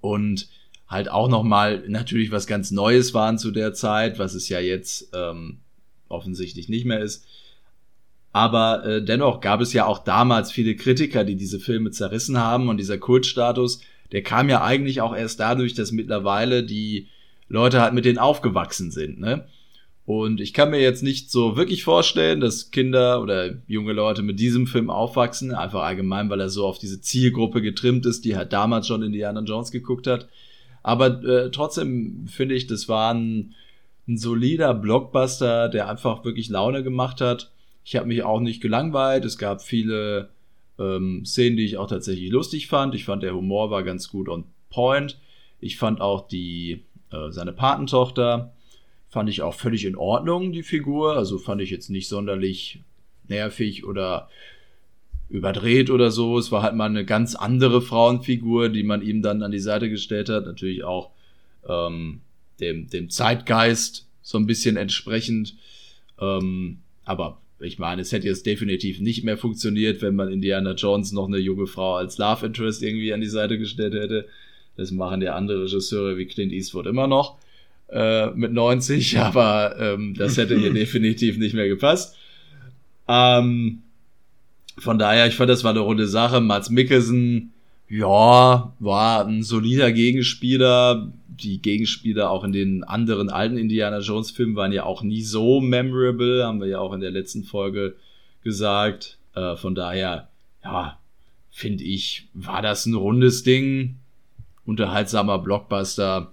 [0.00, 0.48] und
[0.86, 5.10] halt auch nochmal natürlich was ganz Neues waren zu der Zeit, was es ja jetzt
[5.14, 5.60] ähm,
[6.08, 7.24] offensichtlich nicht mehr ist.
[8.32, 12.68] Aber äh, dennoch gab es ja auch damals viele Kritiker, die diese Filme zerrissen haben
[12.68, 13.80] und dieser Kultstatus,
[14.12, 17.08] der kam ja eigentlich auch erst dadurch, dass mittlerweile die
[17.48, 19.46] Leute halt mit denen aufgewachsen sind, ne?
[20.06, 24.40] Und ich kann mir jetzt nicht so wirklich vorstellen, dass Kinder oder junge Leute mit
[24.40, 28.52] diesem Film aufwachsen, einfach allgemein, weil er so auf diese Zielgruppe getrimmt ist, die halt
[28.52, 30.28] damals schon Indiana Jones geguckt hat.
[30.82, 33.54] Aber äh, trotzdem finde ich, das war ein,
[34.08, 37.52] ein solider Blockbuster, der einfach wirklich Laune gemacht hat.
[37.90, 39.24] Ich habe mich auch nicht gelangweilt.
[39.24, 40.28] Es gab viele
[40.78, 42.94] ähm, Szenen, die ich auch tatsächlich lustig fand.
[42.94, 45.18] Ich fand, der Humor war ganz gut on point.
[45.58, 48.54] Ich fand auch die, äh, seine Patentochter,
[49.08, 51.16] fand ich auch völlig in Ordnung, die Figur.
[51.16, 52.78] Also fand ich jetzt nicht sonderlich
[53.26, 54.28] nervig oder
[55.28, 56.38] überdreht oder so.
[56.38, 59.90] Es war halt mal eine ganz andere Frauenfigur, die man ihm dann an die Seite
[59.90, 60.46] gestellt hat.
[60.46, 61.10] Natürlich auch
[61.68, 62.20] ähm,
[62.60, 65.56] dem, dem Zeitgeist so ein bisschen entsprechend.
[66.20, 71.12] Ähm, aber ich meine, es hätte jetzt definitiv nicht mehr funktioniert, wenn man Indiana Jones
[71.12, 74.26] noch eine junge Frau als Love Interest irgendwie an die Seite gestellt hätte.
[74.76, 77.38] Das machen ja andere Regisseure wie Clint Eastwood immer noch
[77.88, 82.16] äh, mit 90, aber ähm, das hätte hier definitiv nicht mehr gepasst.
[83.08, 83.82] Ähm,
[84.78, 86.40] von daher, ich fand, das war eine runde Sache.
[86.40, 87.52] Mats Mikkelsen,
[87.88, 91.12] ja, war ein solider Gegenspieler.
[91.42, 95.60] Die Gegenspieler auch in den anderen alten Indiana Jones Filmen waren ja auch nie so
[95.60, 97.96] memorable, haben wir ja auch in der letzten Folge
[98.42, 99.18] gesagt.
[99.34, 100.28] Äh, von daher,
[100.62, 100.98] ja,
[101.50, 103.96] finde ich, war das ein rundes Ding.
[104.64, 106.32] Unterhaltsamer Blockbuster.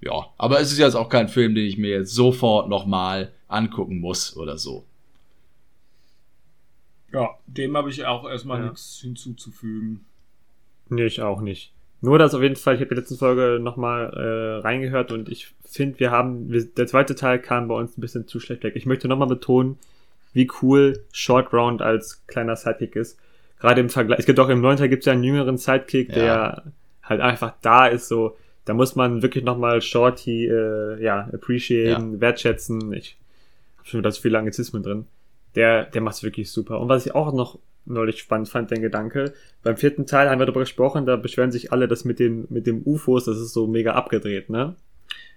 [0.00, 4.00] Ja, aber es ist jetzt auch kein Film, den ich mir jetzt sofort nochmal angucken
[4.00, 4.84] muss oder so.
[7.12, 8.70] Ja, dem habe ich auch erstmal ja.
[8.70, 10.04] nichts hinzuzufügen.
[10.88, 11.72] Nee, ich auch nicht.
[12.00, 15.54] Nur, dass auf jeden Fall, ich habe die letzte Folge nochmal äh, reingehört und ich
[15.64, 18.76] finde, wir haben, wir, der zweite Teil kam bei uns ein bisschen zu schlecht weg.
[18.76, 19.78] Ich möchte nochmal betonen,
[20.32, 23.18] wie cool Short Round als kleiner Sidekick ist.
[23.58, 26.10] Gerade im Vergleich, es gibt auch im neuen Teil gibt es ja einen jüngeren Sidekick,
[26.10, 26.14] ja.
[26.14, 26.62] der
[27.02, 32.20] halt einfach da ist, so, da muss man wirklich nochmal Shorty, äh, ja, appreciaten, ja.
[32.20, 32.92] wertschätzen.
[32.92, 33.16] Ich
[33.78, 35.06] habe schon wieder so viele Anglizismen drin
[35.54, 36.80] der, der macht es wirklich super.
[36.80, 40.46] Und was ich auch noch neulich spannend fand, den Gedanke, beim vierten Teil haben wir
[40.46, 43.66] darüber gesprochen, da beschweren sich alle, dass mit den, mit dem UFOs, das ist so
[43.66, 44.76] mega abgedreht, ne?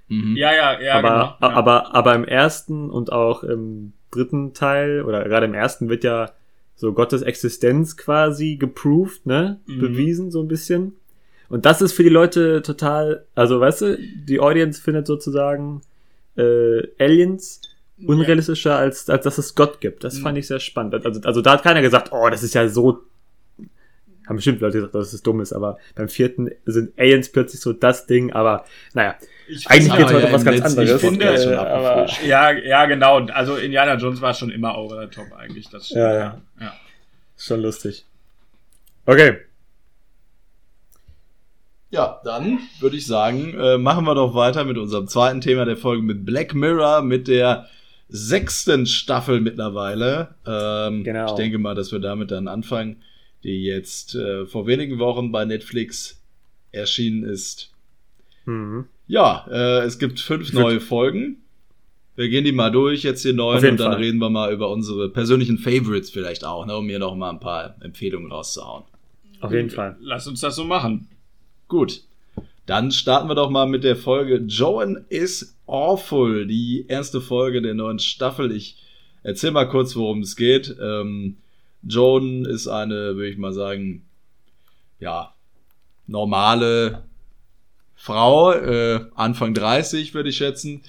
[0.07, 0.35] Mhm.
[0.35, 1.23] Ja, ja, ja, aber, genau.
[1.41, 1.57] Ja.
[1.57, 6.31] Aber, aber im ersten und auch im dritten Teil, oder gerade im ersten wird ja
[6.75, 9.59] so Gottes Existenz quasi geproved, ne?
[9.65, 9.79] Mhm.
[9.79, 10.93] Bewiesen, so ein bisschen.
[11.47, 15.81] Und das ist für die Leute total, also weißt du, die Audience findet sozusagen
[16.37, 17.61] äh, Aliens
[18.07, 20.03] unrealistischer, als, als dass es Gott gibt.
[20.03, 21.05] Das fand ich sehr spannend.
[21.05, 22.99] Also, also da hat keiner gesagt, oh, das ist ja so.
[24.27, 27.73] Haben bestimmt Leute gesagt, dass es dumm ist, aber beim vierten sind Aliens plötzlich so
[27.73, 29.15] das Ding, aber naja.
[29.47, 30.91] Ich Eigentlich geht es heute ja was ganz anderes.
[30.91, 33.25] Ich finde, äh, aber, ja, ja, genau.
[33.27, 35.69] Also Indiana Jones war schon immer over the top eigentlich.
[35.69, 36.41] Das stimmt, ja, ja.
[36.61, 36.73] ja.
[37.37, 38.05] Schon lustig.
[39.05, 39.37] Okay.
[41.89, 45.75] Ja, dann würde ich sagen, äh, machen wir doch weiter mit unserem zweiten Thema der
[45.75, 47.67] Folge mit Black Mirror, mit der
[48.11, 50.35] sechsten Staffel mittlerweile.
[50.45, 51.27] Ähm, genau.
[51.27, 52.97] Ich denke mal, dass wir damit dann anfangen,
[53.43, 56.21] die jetzt äh, vor wenigen Wochen bei Netflix
[56.71, 57.71] erschienen ist.
[58.45, 58.85] Mhm.
[59.07, 61.37] Ja, äh, es gibt fünf neue Folgen.
[62.15, 64.01] Wir gehen die mal durch, jetzt die neuen, und dann Fall.
[64.01, 67.39] reden wir mal über unsere persönlichen Favorites vielleicht auch, ne, um hier noch mal ein
[67.39, 68.83] paar Empfehlungen rauszuhauen.
[69.39, 69.97] Auf jeden Fall.
[70.01, 71.07] Lass uns das so machen.
[71.67, 72.03] Gut.
[72.71, 77.73] Dann starten wir doch mal mit der Folge Joan is Awful, die erste Folge der
[77.73, 78.49] neuen Staffel.
[78.55, 78.77] Ich
[79.23, 80.77] erzähl mal kurz, worum es geht.
[80.81, 81.35] Ähm,
[81.83, 84.05] Joan ist eine, würde ich mal sagen,
[85.01, 85.33] ja,
[86.07, 87.03] normale
[87.93, 90.81] Frau, äh, Anfang 30 würde ich schätzen,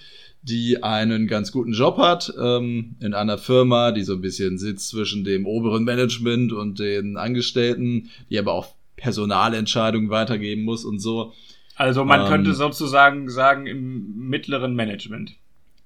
[0.42, 4.90] die einen ganz guten Job hat ähm, in einer Firma, die so ein bisschen sitzt
[4.90, 11.32] zwischen dem oberen Management und den Angestellten, die aber auch Personalentscheidungen weitergeben muss und so.
[11.76, 15.34] Also man ähm, könnte sozusagen sagen im mittleren Management.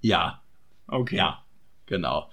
[0.01, 0.43] Ja.
[0.89, 1.17] Okay.
[1.17, 1.43] Ja,
[1.87, 2.31] genau.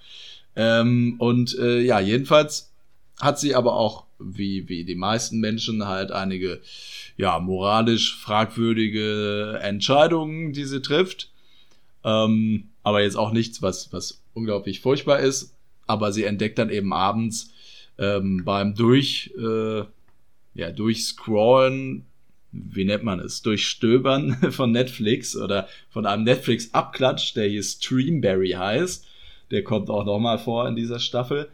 [0.56, 2.72] Ähm, und äh, ja, jedenfalls
[3.20, 6.60] hat sie aber auch, wie, wie die meisten Menschen, halt einige
[7.16, 11.30] ja, moralisch fragwürdige Entscheidungen, die sie trifft.
[12.04, 15.54] Ähm, aber jetzt auch nichts, was, was unglaublich furchtbar ist.
[15.86, 17.52] Aber sie entdeckt dann eben abends
[17.98, 19.84] ähm, beim Durch, äh,
[20.54, 22.06] ja, Durchscrollen
[22.54, 29.06] wie nennt man es, Durchstöbern von Netflix oder von einem Netflix-Abklatsch, der hier Streamberry heißt.
[29.50, 31.48] Der kommt auch nochmal vor in dieser Staffel.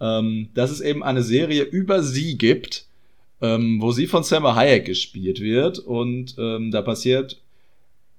[0.00, 2.86] Ähm, dass es eben eine Serie über sie gibt,
[3.40, 5.78] ähm, wo sie von Selma Hayek gespielt wird.
[5.78, 7.40] Und ähm, da passiert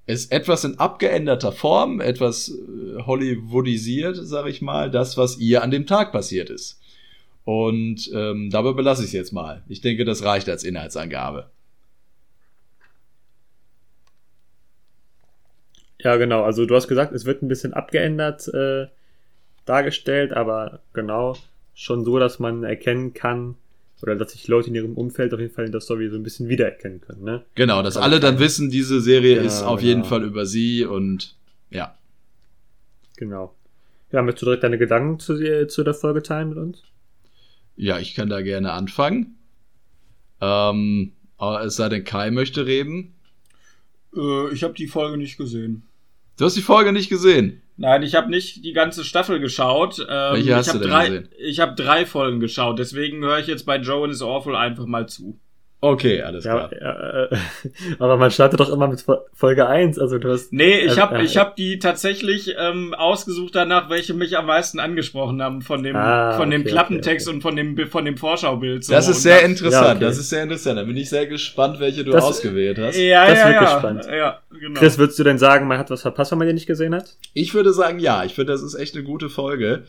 [0.05, 5.71] es etwas in abgeänderter Form, etwas äh, Hollywoodisiert, sag ich mal, das, was ihr an
[5.71, 6.79] dem Tag passiert ist.
[7.43, 9.63] Und ähm, dabei belasse ich es jetzt mal.
[9.67, 11.49] Ich denke, das reicht als Inhaltsangabe.
[16.05, 16.43] Ja, genau.
[16.43, 18.85] Also du hast gesagt, es wird ein bisschen abgeändert äh,
[19.65, 21.35] dargestellt, aber genau
[21.73, 23.55] schon so, dass man erkennen kann,
[24.03, 26.21] oder dass sich Leute in ihrem Umfeld auf jeden Fall in der Story so ein
[26.21, 27.23] bisschen wiedererkennen können.
[27.23, 27.43] Ne?
[27.55, 29.89] Genau, dass alle dann wissen, diese Serie ja, ist auf genau.
[29.89, 31.35] jeden Fall über sie und
[31.71, 31.97] ja.
[33.17, 33.55] Genau.
[34.11, 36.83] Ja, möchtest du direkt deine Gedanken zu, zu der Folge teilen mit uns?
[37.77, 39.37] Ja, ich kann da gerne anfangen.
[40.39, 43.15] Ähm, aber es sei denn, Kai möchte reden.
[44.15, 45.87] Äh, ich habe die Folge nicht gesehen.
[46.37, 47.61] Du hast die Folge nicht gesehen.
[47.77, 49.99] Nein, ich habe nicht die ganze Staffel geschaut.
[49.99, 51.29] Ähm, Welche hast ich du hab denn drei, gesehen?
[51.37, 55.07] Ich habe drei Folgen geschaut, deswegen höre ich jetzt bei Joe is Awful einfach mal
[55.07, 55.39] zu.
[55.81, 56.81] Okay, alles Ja, klar.
[56.81, 57.29] ja, äh,
[57.99, 59.99] aber man startet doch immer mit Fol- Folge 1.
[59.99, 60.51] Also du hast.
[60.51, 64.47] Nee, ich Also, habe äh, ich hab die tatsächlich ähm, ausgesucht danach, welche mich am
[64.47, 68.03] meisten angesprochen haben von dem, Ah, von dem okay, Klappentext okay, und von dem, von
[68.05, 68.83] dem Vorschaubild.
[68.83, 68.93] so.
[68.93, 69.85] Das ist sehr das- interessant.
[69.85, 69.99] Ja, okay.
[70.05, 70.79] Das ist sehr interessant.
[70.79, 72.97] Da bin ich sehr gespannt, welche du Das- ausgewählt hast.
[72.97, 73.73] Ja, Das ja, wird ja.
[73.73, 74.05] gespannt.
[74.11, 74.79] Ja, genau.
[74.79, 77.15] Chris, würdest du denn sagen, man hat was verpasst, wenn man den nicht gesehen hat?
[77.33, 78.23] Ich würde sagen, ja.
[78.23, 79.83] Ich finde, das ist echt eine gute Folge.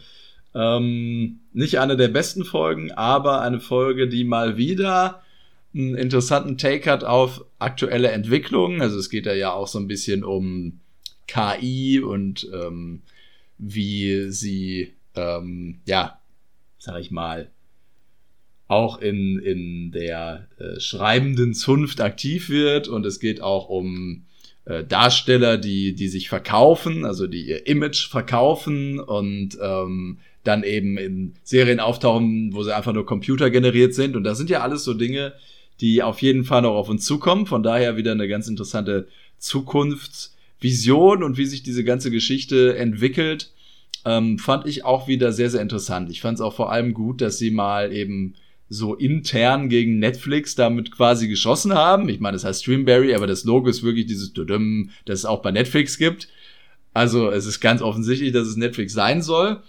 [0.54, 5.22] Ähm, nicht eine der besten Folgen, aber eine Folge, die mal wieder
[5.76, 8.80] einen interessanten Take hat auf aktuelle Entwicklungen.
[8.80, 10.80] Also es geht ja auch so ein bisschen um
[11.26, 13.02] KI und ähm,
[13.58, 16.18] wie sie, ähm, ja,
[16.78, 17.50] sag ich mal,
[18.68, 22.88] auch in, in der äh, schreibenden Zunft aktiv wird.
[22.88, 24.24] Und es geht auch um
[24.64, 30.96] äh, Darsteller, die, die sich verkaufen, also die ihr Image verkaufen und ähm, dann eben
[30.96, 34.16] in Serien auftauchen, wo sie einfach nur computergeneriert sind.
[34.16, 35.34] Und das sind ja alles so Dinge,
[35.80, 37.46] die auf jeden Fall noch auf uns zukommen.
[37.46, 39.08] Von daher wieder eine ganz interessante
[39.38, 43.52] Zukunftsvision und wie sich diese ganze Geschichte entwickelt,
[44.04, 46.10] ähm, fand ich auch wieder sehr, sehr interessant.
[46.10, 48.34] Ich fand es auch vor allem gut, dass sie mal eben
[48.68, 52.08] so intern gegen Netflix damit quasi geschossen haben.
[52.08, 55.42] Ich meine, das heißt Streamberry, aber das Logo ist wirklich dieses Dudum, das es auch
[55.42, 56.28] bei Netflix gibt.
[56.92, 59.62] Also es ist ganz offensichtlich, dass es Netflix sein soll.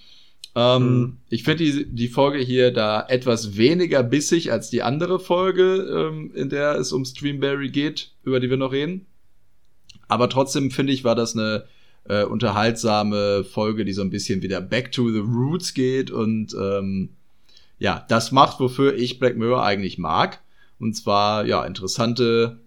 [0.58, 1.18] Ähm, Mhm.
[1.30, 6.32] Ich finde die, die Folge hier da etwas weniger bissig als die andere Folge, ähm,
[6.34, 9.06] in der es um Streamberry geht, über die wir noch reden.
[10.08, 11.66] Aber trotzdem finde ich, war das eine
[12.06, 17.10] äh, unterhaltsame Folge, die so ein bisschen wieder back to the roots geht und ähm,
[17.78, 20.42] ja, das macht, wofür ich Black Mirror eigentlich mag.
[20.80, 22.60] Und zwar, ja, interessante,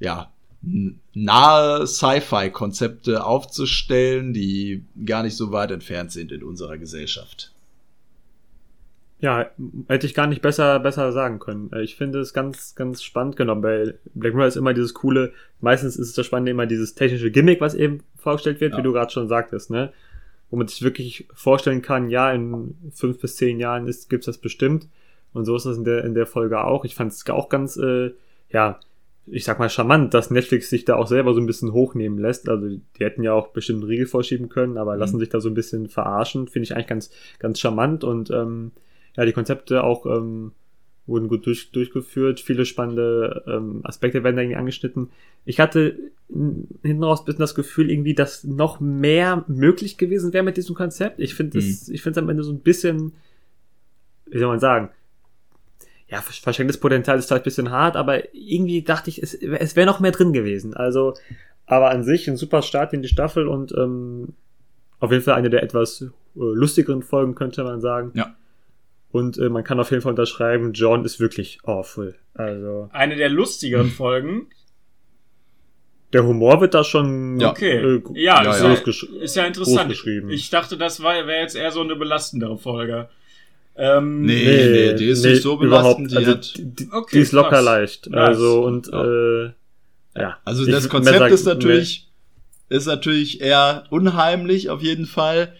[0.00, 7.52] ja, nahe Sci-Fi-Konzepte aufzustellen, die gar nicht so weit entfernt sind in unserer Gesellschaft.
[9.20, 9.50] Ja,
[9.88, 11.70] hätte ich gar nicht besser, besser sagen können.
[11.72, 15.32] Äh, Ich finde es ganz, ganz spannend genommen, weil Black Mirror ist immer dieses coole,
[15.60, 18.78] meistens ist es das Spannende immer dieses technische Gimmick, was eben vorgestellt wird, Ja.
[18.78, 19.92] wie du gerade schon sagtest, ne?
[20.50, 24.38] Wo man sich wirklich vorstellen kann, ja, in fünf bis zehn Jahren ist, gibt's das
[24.38, 24.86] bestimmt.
[25.32, 26.84] Und so ist das in der, in der Folge auch.
[26.84, 28.12] Ich fand es auch ganz, äh,
[28.50, 28.78] ja,
[29.30, 32.48] ich sag mal charmant, dass Netflix sich da auch selber so ein bisschen hochnehmen lässt.
[32.48, 35.00] Also die hätten ja auch bestimmt einen Riegel vorschieben können, aber Mhm.
[35.00, 36.48] lassen sich da so ein bisschen verarschen.
[36.48, 38.72] Finde ich eigentlich ganz, ganz charmant und ähm,
[39.16, 40.52] ja, die Konzepte auch ähm,
[41.06, 42.38] wurden gut durch, durchgeführt.
[42.40, 45.10] Viele spannende ähm, Aspekte werden da irgendwie angeschnitten.
[45.44, 45.96] Ich hatte
[46.28, 50.74] hinten raus ein bisschen das Gefühl, irgendwie, dass noch mehr möglich gewesen wäre mit diesem
[50.74, 51.18] Konzept.
[51.18, 53.12] Ich finde es, ich finde es am Ende so ein bisschen,
[54.26, 54.90] wie soll man sagen,
[56.08, 59.76] ja, versch- verschenktes Potenzial ist vielleicht ein bisschen hart, aber irgendwie dachte ich, es, es
[59.76, 60.74] wäre noch mehr drin gewesen.
[60.74, 61.14] Also,
[61.66, 64.34] aber an sich ein super Start in die Staffel und ähm,
[65.00, 68.12] auf jeden Fall eine der etwas äh, lustigeren Folgen, könnte man sagen.
[68.14, 68.34] Ja.
[69.10, 72.14] Und äh, man kann auf jeden Fall unterschreiben, John ist wirklich awful.
[72.34, 74.48] Also, Eine der lustigeren Folgen.
[76.12, 77.50] der Humor wird da schon Ja.
[77.50, 77.76] Okay.
[77.78, 79.08] äh, Ja, Ja, ist, ja.
[79.20, 79.92] ist ja interessant.
[80.30, 83.08] Ich dachte, das wäre jetzt eher so eine belastendere Folge.
[83.80, 84.44] Ähm, Nee.
[84.44, 87.50] nee, die ist nicht so belastend, die also, hat- die, die, Okay, die ist locker
[87.50, 87.64] krass.
[87.64, 88.12] leicht.
[88.12, 89.04] Also, und Ja.
[89.04, 89.52] äh,
[90.16, 90.38] ja.
[90.44, 92.08] Also Ich das Konzept mehr ist sagen, natürlich,
[92.68, 95.54] ist natürlich eher unheimlich auf jeden Fall.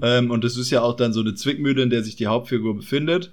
[0.00, 2.76] Ähm, und es ist ja auch dann so eine Zwickmühle, in der sich die Hauptfigur
[2.76, 3.32] befindet.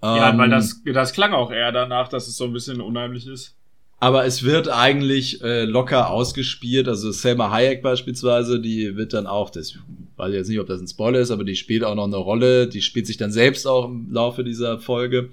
[0.00, 3.26] Ja, Ähm, weil das, das klang auch eher danach, dass es so ein bisschen unheimlich
[3.26, 3.56] ist.
[4.00, 6.86] Aber es wird eigentlich äh, locker ausgespielt.
[6.86, 9.74] Also Selma Hayek beispielsweise, die wird dann auch, das
[10.16, 12.16] weiß ich jetzt nicht, ob das ein Spoiler ist, aber die spielt auch noch eine
[12.16, 12.68] Rolle.
[12.68, 15.30] Die spielt sich dann selbst auch im Laufe dieser Folge.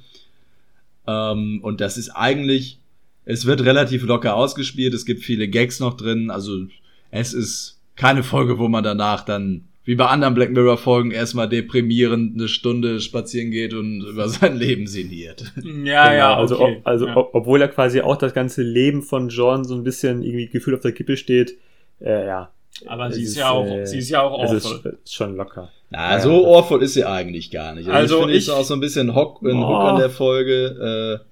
[1.06, 2.80] Ähm, und das ist eigentlich,
[3.26, 4.96] es wird relativ locker ausgespielt.
[4.96, 6.32] Es gibt viele Gags noch drin.
[6.32, 6.66] Also
[7.12, 11.48] es ist keine Folge, wo man danach dann wie bei anderen Black Mirror Folgen erstmal
[11.48, 15.54] deprimierend eine Stunde spazieren geht und über sein Leben sinniert.
[15.64, 16.78] Ja, ja, Genau, also, okay.
[16.80, 17.16] ob, also ja.
[17.18, 20.76] ob, obwohl ja quasi auch das ganze Leben von John so ein bisschen irgendwie gefühlt
[20.76, 21.56] auf der Kippe steht,
[22.02, 22.50] äh, ja.
[22.88, 24.98] Aber sie ist ist, ja auch, äh, sie ist ja auch Es ist, awful.
[25.04, 25.72] ist schon locker.
[25.92, 26.20] Na, Ja.
[26.20, 27.88] so ohrvoll ist sie eigentlich gar nicht.
[27.88, 29.68] Also ich finde ich- es auch so ein bisschen Hock, ein Oh.
[29.70, 31.22] Hook an der Folge.
[31.22, 31.26] Äh,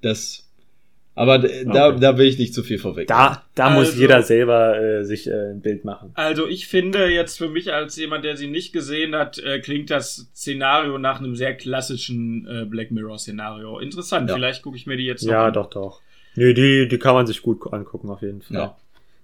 [0.00, 0.48] das,
[1.14, 1.98] aber d- da, Okay.
[2.00, 3.08] da will ich nicht zu viel vorweg.
[3.08, 6.12] Da, da muss Also- jeder selber äh, sich äh, ein Bild machen.
[6.14, 9.90] Also ich finde jetzt für mich als jemand, der sie nicht gesehen hat, äh, klingt
[9.90, 13.78] das Szenario nach einem sehr klassischen äh, Black Mirror Szenario.
[13.80, 14.28] Interessant.
[14.30, 14.36] Ja.
[14.36, 15.52] Vielleicht gucke ich mir die jetzt noch Ja, an.
[15.52, 16.00] doch, doch.
[16.36, 18.56] Nee, die, die kann man sich gut angucken, auf jeden Fall.
[18.56, 18.76] Ja.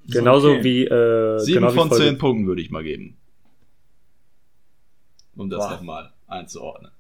[0.09, 0.64] Genauso Okay.
[0.64, 3.16] wie, äh, Sieben genau von zehn Punkten würde ich mal geben.
[5.37, 6.90] um das nochmal einzuordnen.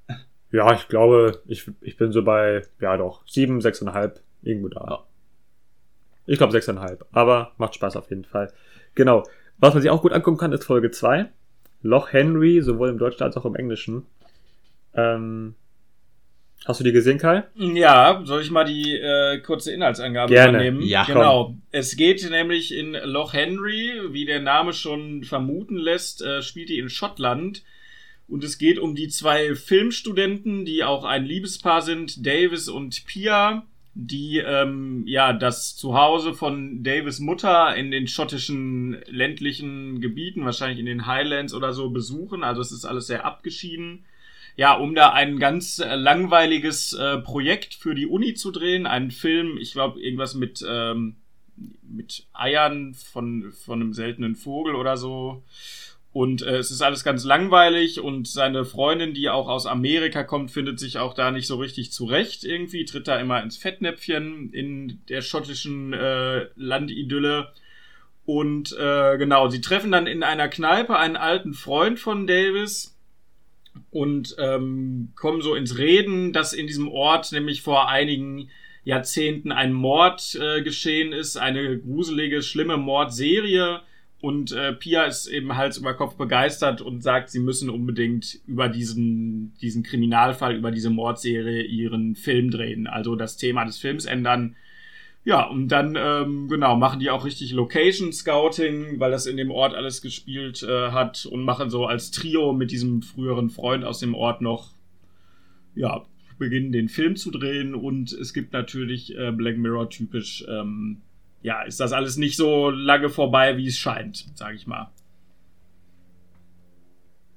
[0.52, 4.86] Ja, ich glaube, ich, ich bin so bei, ja doch, sieben, sechseinhalb, irgendwo da.
[4.88, 5.04] Ja.
[6.26, 8.52] Ich glaube sechseinhalb, aber macht Spaß auf jeden Fall.
[8.94, 9.24] Genau.
[9.58, 11.30] Was man sich auch gut angucken kann, ist Folge 2.
[11.82, 14.04] Loch Henry, sowohl im Deutschen als auch im Englischen.
[14.94, 15.54] Ähm,
[16.64, 17.44] hast du die gesehen, Kai?
[17.54, 20.58] Ja, soll ich mal die äh, kurze Inhaltsangabe Gerne.
[20.58, 20.82] übernehmen?
[20.82, 21.54] Ja, genau.
[21.70, 26.78] Es geht nämlich in Loch Henry, wie der Name schon vermuten lässt, äh, spielt die
[26.78, 27.62] in Schottland.
[28.28, 33.64] Und es geht um die zwei Filmstudenten, die auch ein Liebespaar sind, Davis und Pia,
[33.98, 40.86] die ähm, ja das Zuhause von Davis Mutter in den schottischen ländlichen Gebieten, wahrscheinlich in
[40.86, 42.44] den Highlands oder so, besuchen.
[42.44, 44.04] Also es ist alles sehr abgeschieden
[44.56, 49.10] ja, um da ein ganz äh, langweiliges äh, Projekt für die Uni zu drehen, einen
[49.10, 51.16] Film, ich glaube, irgendwas mit, ähm,
[51.82, 55.42] mit Eiern von, von einem seltenen Vogel oder so.
[56.16, 60.50] Und äh, es ist alles ganz langweilig und seine Freundin, die auch aus Amerika kommt,
[60.50, 65.02] findet sich auch da nicht so richtig zurecht irgendwie, tritt da immer ins Fettnäpfchen in
[65.10, 67.52] der schottischen äh, Landidylle.
[68.24, 72.96] Und äh, genau, sie treffen dann in einer Kneipe einen alten Freund von Davis,
[73.90, 78.48] und ähm, kommen so ins Reden, dass in diesem Ort nämlich vor einigen
[78.84, 83.82] Jahrzehnten ein Mord äh, geschehen ist, eine gruselige, schlimme Mordserie.
[84.26, 88.68] Und äh, Pia ist eben Hals über Kopf begeistert und sagt, sie müssen unbedingt über
[88.68, 92.88] diesen, diesen Kriminalfall, über diese Mordserie ihren Film drehen.
[92.88, 94.56] Also das Thema des Films ändern.
[95.24, 99.52] Ja, und dann, ähm, genau, machen die auch richtig Location Scouting, weil das in dem
[99.52, 104.00] Ort alles gespielt äh, hat und machen so als Trio mit diesem früheren Freund aus
[104.00, 104.72] dem Ort noch,
[105.76, 106.04] ja,
[106.36, 111.02] beginnen den Film zu drehen und es gibt natürlich äh, Black Mirror typisch, ähm,
[111.46, 114.90] ja, ist das alles nicht so lange vorbei, wie es scheint, sag ich mal.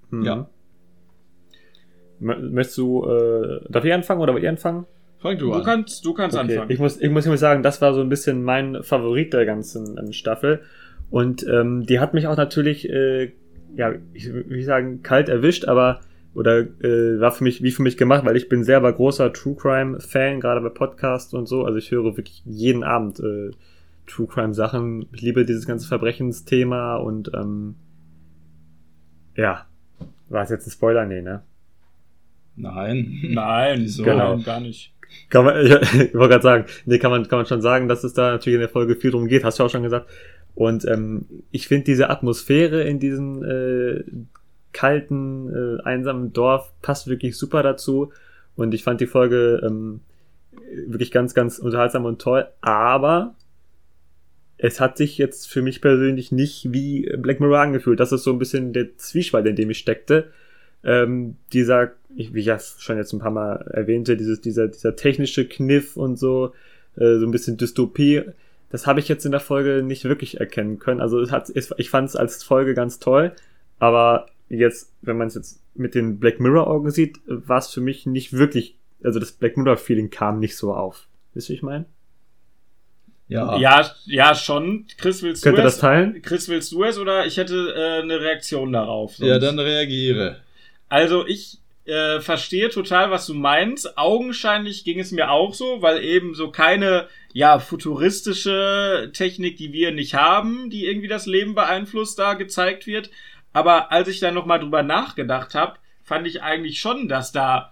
[0.10, 0.24] Mhm.
[0.26, 0.50] Ja.
[2.20, 4.86] M- Möchtest du, äh, darf ich anfangen oder wollt ihr anfangen?
[5.20, 5.64] Fang du, Du an.
[5.64, 6.72] kannst, du kannst Okay, anfangen.
[6.72, 9.98] Ich muss, ich muss nämlich sagen, das war so ein bisschen mein Favorit der ganzen
[9.98, 10.62] ähm, Staffel.
[11.12, 13.32] Und ähm, die hat mich auch natürlich, äh,
[13.76, 16.02] ja, ich will sagen, kalt erwischt, aber
[16.34, 19.56] oder äh, war für mich wie für mich gemacht, weil ich bin selber großer True
[19.56, 21.64] Crime Fan, gerade bei Podcasts und so.
[21.66, 23.52] Also ich höre wirklich jeden Abend äh,
[24.10, 25.06] True Crime Sachen.
[25.14, 27.76] Ich liebe dieses ganze Verbrechensthema und ähm,
[29.36, 29.66] ja,
[30.30, 31.06] war es jetzt ein Spoiler?
[31.06, 31.44] Nee, ne?
[32.56, 33.20] Nein.
[33.30, 34.04] Nein, Wieso?
[34.04, 34.38] Genau.
[34.40, 34.94] gar nicht.
[35.30, 38.04] Kann man, ich, ich wollte gerade sagen, nee, kann man, kann man schon sagen, dass
[38.04, 40.10] es da natürlich in der Folge viel drum geht, hast du auch schon gesagt.
[40.56, 44.04] Und ähm, ich finde diese Atmosphäre in diesem äh,
[44.74, 48.12] kalten, äh, einsamen Dorf passt wirklich super dazu.
[48.56, 50.02] Und ich fand die Folge ähm,
[50.88, 52.48] wirklich ganz, ganz unterhaltsam und toll.
[52.62, 53.36] Aber
[54.62, 58.00] es hat sich jetzt für mich persönlich nicht wie Black Mirror angefühlt.
[58.00, 60.32] Das ist so ein bisschen der Zwiespalt, in dem ich steckte.
[60.84, 64.98] Ähm, dieser, ich, wie ich ja schon jetzt ein paar Mal erwähnte, dieses, dieser, dieser
[64.98, 66.54] technische Kniff und so,
[66.98, 68.24] äh, so ein bisschen Dystopie,
[68.70, 71.00] das habe ich jetzt in der Folge nicht wirklich erkennen können.
[71.00, 73.32] Also es hat, es, ich fand es als Folge ganz toll,
[73.80, 77.82] aber jetzt, wenn man es jetzt mit den Black Mirror Augen sieht, war es für
[77.82, 81.08] mich nicht wirklich, also das Black Mirror Feeling kam nicht so auf.
[81.34, 81.86] Wisst ihr, wie ich meine?
[83.30, 83.58] Ja.
[83.58, 84.86] Ja, ja, schon.
[84.98, 85.76] Chris, willst du Könnt ihr es?
[85.76, 86.22] das teilen?
[86.22, 89.18] Chris, willst du es oder ich hätte äh, eine Reaktion darauf?
[89.20, 90.42] Ja, sonst- dann reagiere.
[90.90, 93.98] Also ich äh, verstehe total, was du meinst.
[93.98, 99.92] Augenscheinlich ging es mir auch so, weil eben so keine ja futuristische Technik, die wir
[99.92, 103.10] nicht haben, die irgendwie das Leben beeinflusst, da gezeigt wird.
[103.54, 107.72] Aber als ich dann noch mal drüber nachgedacht habe, fand ich eigentlich schon, dass da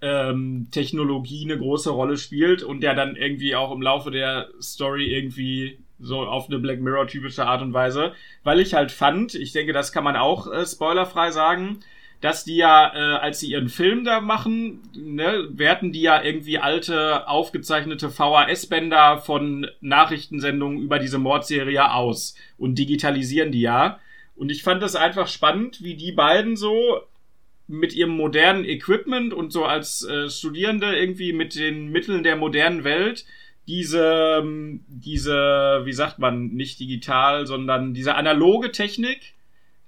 [0.00, 5.06] ähm, Technologie eine große Rolle spielt und der dann irgendwie auch im Laufe der Story
[5.06, 8.12] irgendwie so auf eine Black Mirror typische Art und Weise,
[8.44, 11.80] weil ich halt fand, ich denke, das kann man auch äh, spoilerfrei sagen,
[12.20, 16.58] dass die ja, äh, als sie ihren Film da machen, ne, werten die ja irgendwie
[16.58, 24.00] alte, aufgezeichnete VHS-Bänder von Nachrichtensendungen über diese Mordserie aus und digitalisieren die ja.
[24.34, 27.00] Und ich fand das einfach spannend, wie die beiden so
[27.68, 32.84] mit ihrem modernen Equipment und so als äh, Studierende irgendwie mit den Mitteln der modernen
[32.84, 33.24] Welt
[33.66, 39.34] diese, ähm, diese, wie sagt man, nicht digital, sondern diese analoge Technik,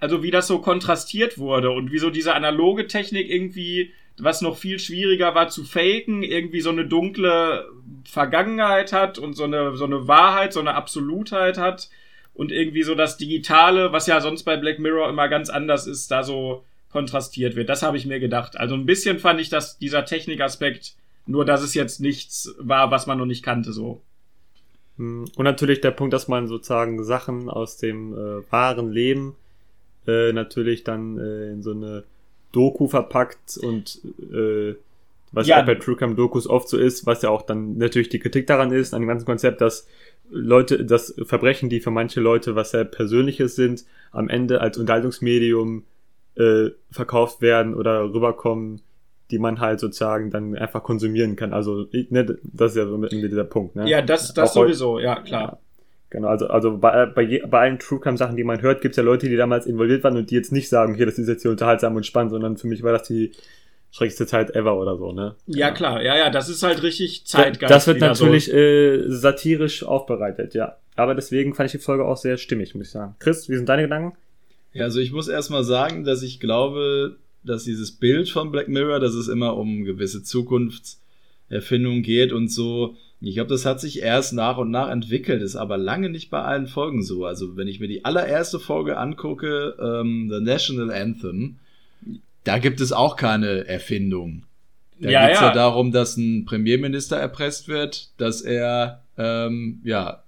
[0.01, 4.57] also wie das so kontrastiert wurde und wie so diese analoge Technik irgendwie, was noch
[4.57, 7.69] viel schwieriger war zu faken, irgendwie so eine dunkle
[8.05, 11.89] Vergangenheit hat und so eine, so eine Wahrheit, so eine Absolutheit hat
[12.35, 16.11] und irgendwie so das Digitale, was ja sonst bei Black Mirror immer ganz anders ist,
[16.11, 17.69] da so kontrastiert wird.
[17.69, 18.57] Das habe ich mir gedacht.
[18.59, 20.95] Also ein bisschen fand ich, dass dieser Technikaspekt,
[21.27, 24.01] nur dass es jetzt nichts war, was man noch nicht kannte, so.
[24.97, 29.37] Hm, Und natürlich der Punkt, dass man sozusagen Sachen aus dem äh, wahren Leben
[30.07, 32.05] äh, natürlich dann äh, in so eine
[32.53, 34.01] Doku verpackt und
[34.33, 34.75] äh,
[35.33, 35.59] was Ja.
[35.59, 38.47] ja bei True Crime Dokus oft so ist, was ja auch dann natürlich die Kritik
[38.47, 39.87] daran ist, an dem ganzen Konzept, dass
[40.31, 45.85] Leute, dass Verbrechen, die für manche Leute was sehr Persönliches sind, am Ende als Unterhaltungsmedium
[46.39, 48.81] äh, verkauft werden oder rüberkommen,
[49.31, 51.53] die man halt sozusagen dann einfach konsumieren kann.
[51.53, 53.77] Also, ne, das ist ja so irgendwie dieser Punkt.
[53.77, 53.89] Ne?
[53.89, 55.59] Ja, das, das Auch sowieso, ja, klar.
[56.11, 58.93] Genau, also, also bei, bei, je, bei allen True Crime Sachen, die man hört, gibt
[58.93, 61.29] es ja Leute, die damals involviert waren und die jetzt nicht sagen, hier, das ist
[61.29, 63.33] jetzt hier unterhaltsam und spannend, sondern für mich war das die
[63.91, 65.35] schrecklichste Zeit ever oder so, ne?
[65.47, 67.71] Ja, klar, ja, ja, das ist halt richtig Zeitgeist.
[67.71, 68.25] Das wird wieder so.
[68.25, 70.77] natürlich äh, satirisch aufbereitet, ja.
[70.97, 73.15] Aber deswegen fand ich die Folge auch sehr stimmig, muss ich sagen.
[73.19, 74.17] Chris, wie sind deine Gedanken?
[74.79, 79.01] Ja, also ich muss erstmal sagen, dass ich glaube, dass dieses Bild von Black Mirror,
[79.01, 84.33] dass es immer um gewisse Zukunftserfindungen geht und so, ich glaube, das hat sich erst
[84.33, 87.25] nach und nach entwickelt, ist aber lange nicht bei allen Folgen so.
[87.25, 91.57] Also wenn ich mir die allererste Folge angucke, ähm, The National Anthem,
[92.45, 94.45] da gibt es auch keine Erfindung.
[95.01, 95.49] Da Ja, geht's ja.
[95.49, 95.53] ja.
[95.53, 100.23] darum, dass ein Premierminister erpresst wird, dass er ähm, ja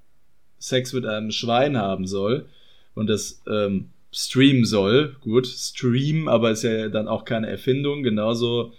[0.59, 2.47] Sex mit einem Schwein haben soll
[2.95, 5.17] und das ähm, streamen soll.
[5.21, 8.03] Gut, stream, aber ist ja dann auch keine Erfindung.
[8.03, 8.73] Genauso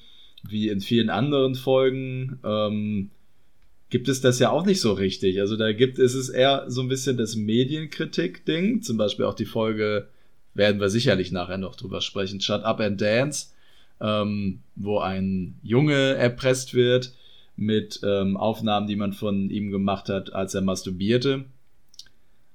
[0.44, 3.12] wie in vielen anderen Folgen ähm,
[3.90, 5.40] gibt es das ja auch nicht so richtig.
[5.40, 8.82] Also da gibt es es eher so ein bisschen das Medienkritik-Ding.
[8.82, 10.08] Zum Beispiel auch die Folge,
[10.54, 13.48] werden wir sicherlich nachher noch drüber sprechen, Shut Up and Dance,
[14.00, 17.14] ähm, wo ein Junge erpresst wird
[17.56, 21.46] mit ähm, Aufnahmen, die man von ihm gemacht hat, als er masturbierte.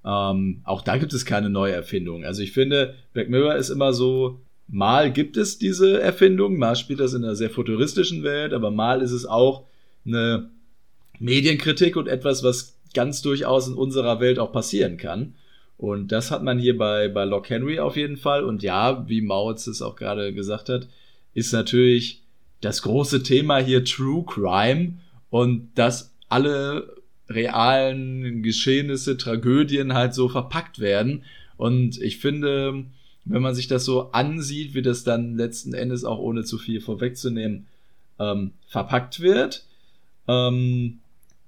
[0.07, 2.25] Ähm, auch da gibt es keine neue Erfindung.
[2.25, 7.01] Also ich finde, Black Mirror ist immer so, mal gibt es diese Erfindung, mal spielt
[7.01, 9.65] das in einer sehr futuristischen Welt, aber mal ist es auch
[10.07, 10.49] eine
[11.19, 15.35] Medienkritik und etwas, was ganz durchaus in unserer Welt auch passieren kann.
[15.77, 18.45] Und das hat man hier bei, bei Lock Henry auf jeden Fall.
[18.45, 20.89] Und ja, wie Mautz es auch gerade gesagt hat,
[21.35, 22.23] ist natürlich
[22.61, 24.95] das große Thema hier True Crime
[25.31, 26.97] und dass alle
[27.29, 31.25] realen Geschehnisse, Tragödien halt so verpackt werden.
[31.57, 32.85] Und ich finde,
[33.25, 36.81] wenn man sich das so ansieht, wie das dann letzten Endes auch ohne zu viel
[36.81, 37.67] vorwegzunehmen
[38.19, 39.65] ähm, verpackt wird,
[40.29, 40.99] ähm,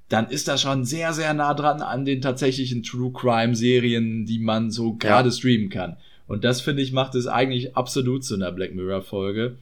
[0.09, 4.39] dann ist das schon sehr, sehr nah dran an den tatsächlichen True Crime Serien, die
[4.39, 5.97] man so gerade streamen kann.
[6.27, 9.57] Und das finde ich macht es eigentlich absolut zu einer Black Mirror Folge.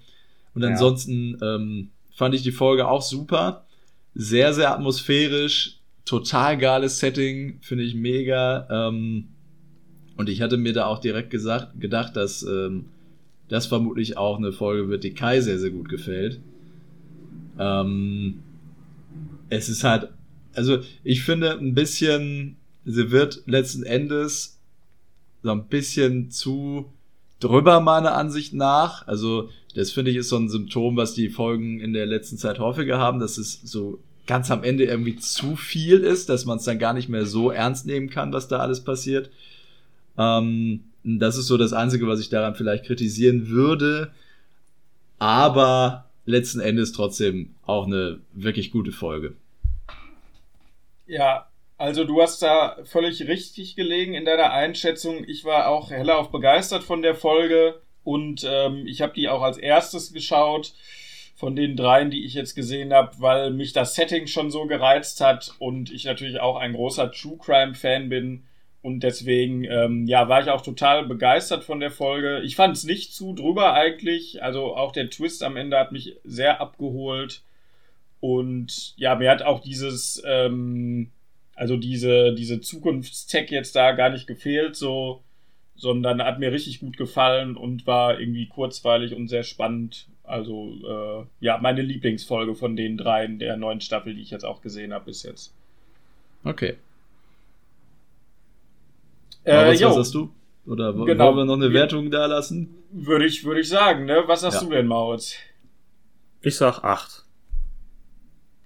[0.55, 0.69] Und Ja.
[0.69, 3.65] ansonsten ähm, fand ich die Folge auch super.
[4.15, 5.76] Sehr, sehr atmosphärisch.
[6.07, 7.59] Total geiles Setting.
[7.61, 8.67] Finde ich mega.
[8.71, 9.29] Ähm,
[10.17, 12.87] und ich hatte mir da auch direkt gesagt, gedacht, dass ähm,
[13.49, 16.41] das vermutlich auch eine Folge wird, die Kai sehr, sehr gut gefällt.
[17.59, 18.43] Ähm,
[19.49, 20.09] es ist halt,
[20.55, 24.59] also ich finde ein bisschen, sie wird letzten Endes
[25.43, 26.87] so ein bisschen zu
[27.41, 29.07] drüber meiner Ansicht nach.
[29.07, 32.59] Also das finde ich ist so ein Symptom, was die Folgen in der letzten Zeit
[32.59, 36.65] häufiger haben, dass es so ganz am Ende irgendwie zu viel ist, dass man es
[36.65, 39.31] dann gar nicht mehr so ernst nehmen kann, was da alles passiert.
[40.19, 44.11] Ähm, das ist so das Einzige, was ich daran vielleicht kritisieren würde.
[45.19, 49.35] Aber letzten Endes trotzdem auch eine wirklich gute Folge.
[51.07, 51.47] Ja,
[51.79, 55.25] also du hast da völlig richtig gelegen in deiner Einschätzung.
[55.27, 59.59] Ich war auch hellauf begeistert von der Folge und ähm, ich habe die auch als
[59.59, 60.73] erstes geschaut
[61.37, 65.21] von den dreien, die ich jetzt gesehen habe, weil mich das Setting schon so gereizt
[65.21, 68.45] hat und ich natürlich auch ein großer True Crime Fan bin
[68.83, 72.41] und deswegen ähm, ja war ich auch total begeistert von der Folge.
[72.41, 76.17] Ich fand es nicht zu drüber eigentlich, also auch der Twist am Ende hat mich
[76.25, 77.43] sehr abgeholt
[78.21, 81.13] und ja mir hat auch dieses ähm,
[81.57, 85.23] also diese, diese Zukunftstech jetzt da gar nicht gefehlt, so,
[85.75, 90.07] sondern hat mir richtig gut gefallen und war irgendwie kurzweilig und sehr spannend.
[90.27, 94.61] Also, äh, ja, meine Lieblingsfolge von den dreien der neuen Staffel, die ich jetzt auch
[94.63, 95.55] gesehen habe bis jetzt.
[96.45, 96.77] Okay.
[99.45, 100.31] Äh, was, was hast du?
[100.67, 101.27] Oder Genau.
[101.27, 101.73] wollen wir noch eine.
[101.73, 102.75] Wertung da lassen?
[102.91, 104.25] würde ich, würde ich sagen, ne?
[104.27, 104.61] Was hast Ja.
[104.65, 105.35] du denn, Mautz?
[106.43, 107.25] Ich sag acht.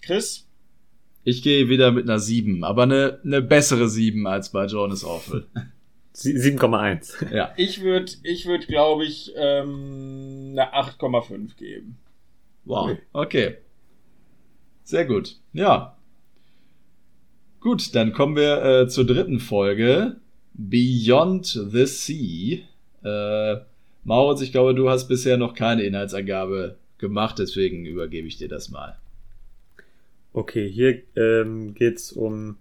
[0.02, 0.46] Chris?
[1.24, 5.46] Ich gehe wieder mit einer 7, aber eine, eine bessere 7 als bei Jonas Awful.
[6.12, 7.32] Sie- 7,1.
[7.34, 7.52] ja.
[7.56, 11.98] Ich würde, ich würde, glaube ich, ähm, eine 8,5 geben.
[12.64, 12.96] Wow.
[13.12, 13.56] Okay.
[14.84, 15.36] Sehr gut.
[15.52, 15.96] Ja.
[17.60, 20.16] Gut, dann kommen wir äh, zur dritten Folge.
[20.54, 22.58] Beyond the Sea.
[23.04, 23.60] Äh,
[24.04, 28.70] Maurits, ich glaube, du hast bisher noch keine Inhaltsangabe gemacht, deswegen übergebe ich dir das
[28.70, 28.98] mal.
[30.32, 32.56] Okay, hier ähm, geht's um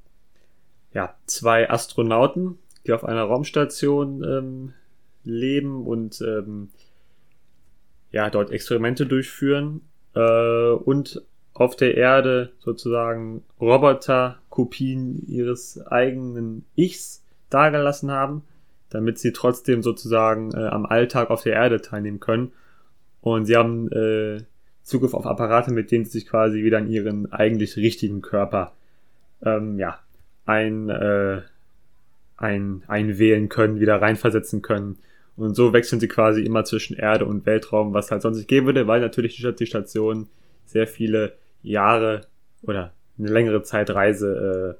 [0.93, 2.57] ja, zwei Astronauten,
[2.89, 4.73] die auf einer Raumstation ähm,
[5.23, 6.69] leben und ähm,
[8.11, 9.81] ja, dort Experimente durchführen
[10.15, 11.21] äh, und
[11.53, 18.41] auf der Erde sozusagen Roboter-Kopien ihres eigenen Ichs dargelassen haben,
[18.89, 22.53] damit sie trotzdem sozusagen äh, am Alltag auf der Erde teilnehmen können.
[23.21, 24.41] Und sie haben äh,
[24.81, 28.73] Zugriff auf Apparate, mit denen sie sich quasi wieder in ihren eigentlich richtigen Körper
[29.43, 29.99] ähm, ja,
[30.47, 31.41] ein, äh,
[32.39, 34.97] ein, einwählen können, wieder reinversetzen können.
[35.35, 38.65] Und so wechseln sie quasi immer zwischen Erde und Weltraum, was halt sonst nicht gehen
[38.65, 40.27] würde, weil natürlich die Station
[40.65, 42.21] sehr viele Jahre
[42.63, 44.77] oder eine längere Zeit Reise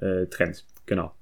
[0.00, 0.64] äh, äh, trennt.
[0.86, 1.12] Genau.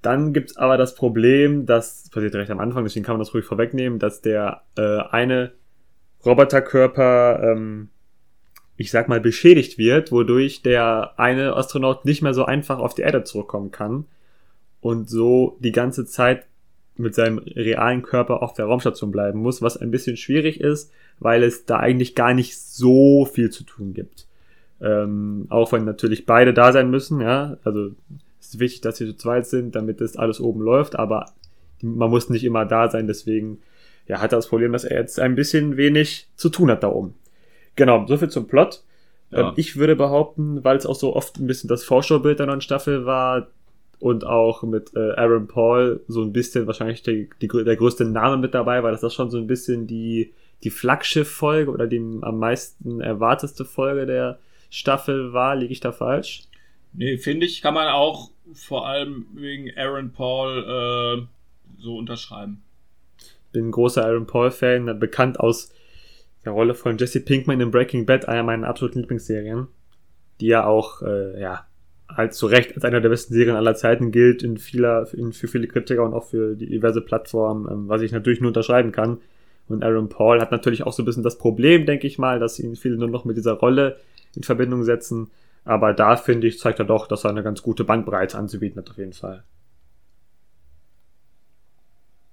[0.00, 3.44] Dann gibt's aber das Problem, das passiert recht am Anfang, deswegen kann man das ruhig
[3.44, 5.52] vorwegnehmen, dass der äh, eine
[6.24, 7.88] Roboterkörper, ähm,
[8.76, 13.02] ich sag mal, beschädigt wird, wodurch der eine Astronaut nicht mehr so einfach auf die
[13.02, 14.06] Erde zurückkommen kann
[14.80, 16.46] und so die ganze Zeit
[16.96, 21.42] mit seinem realen Körper auf der Raumstation bleiben muss, was ein bisschen schwierig ist, weil
[21.42, 24.26] es da eigentlich gar nicht so viel zu tun gibt.
[24.80, 27.90] Ähm, auch wenn natürlich beide da sein müssen, ja, also
[28.40, 31.26] es ist wichtig, dass sie zu zweit sind, damit das alles oben läuft, aber
[31.80, 33.58] man muss nicht immer da sein, deswegen
[34.06, 36.88] ja, hat er das Problem, dass er jetzt ein bisschen wenig zu tun hat da
[36.88, 37.14] oben.
[37.76, 38.82] Genau, soviel zum Plot.
[39.30, 39.48] Ja.
[39.48, 42.60] Ähm, ich würde behaupten, weil es auch so oft ein bisschen das Vorschaubild der neuen
[42.60, 43.48] Staffel war
[43.98, 48.36] und auch mit äh, Aaron Paul so ein bisschen wahrscheinlich der, die, der größte Name
[48.36, 50.32] mit dabei war, dass das schon so ein bisschen die,
[50.64, 54.38] die Flaggschiff-Folge oder die am meisten erwarteste Folge der
[54.70, 55.54] Staffel war.
[55.54, 56.42] Liege ich da falsch?
[56.92, 62.62] Nee, finde ich, kann man auch vor allem wegen Aaron Paul äh, so unterschreiben.
[63.52, 65.72] Bin ein großer Aaron Paul-Fan, bekannt aus
[66.44, 69.68] der Rolle von Jesse Pinkman in Breaking Bad, einer meiner absoluten Lieblingsserien,
[70.40, 71.66] die ja auch, äh, ja,
[72.08, 75.48] halt zu Recht als einer der besten Serien aller Zeiten gilt in vieler, in, für
[75.48, 79.18] viele Kritiker und auch für diverse Plattformen, ähm, was ich natürlich nur unterschreiben kann.
[79.68, 82.58] Und Aaron Paul hat natürlich auch so ein bisschen das Problem, denke ich mal, dass
[82.58, 83.96] ihn viele nur noch mit dieser Rolle
[84.34, 85.30] in Verbindung setzen.
[85.64, 88.90] Aber da finde ich, zeigt er doch, dass er eine ganz gute Bandbreite anzubieten hat,
[88.90, 89.44] auf jeden Fall.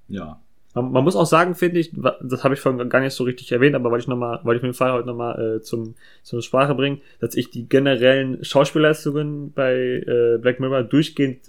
[0.07, 0.41] Ja.
[0.75, 1.91] Man, muss auch sagen, finde ich,
[2.21, 4.63] das habe ich vorhin gar nicht so richtig erwähnt, aber wollte ich nochmal, wollte ich
[4.63, 9.51] mit dem Fall heute nochmal äh, zum, zur Sprache bringen, dass ich die generellen Schauspielleistungen
[9.51, 11.39] bei äh, Black Mirror durchgehend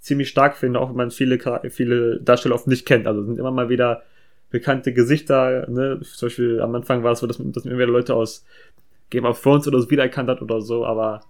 [0.00, 1.38] ziemlich stark finde, auch wenn man viele,
[1.70, 3.06] viele Darsteller oft nicht kennt.
[3.06, 4.02] Also sind immer mal wieder
[4.50, 6.00] bekannte Gesichter, ne?
[6.02, 8.44] Zum Beispiel am Anfang war es so, dass, dass man immer wieder Leute aus
[9.08, 11.22] Game of Thrones oder so wiedererkannt hat oder so, aber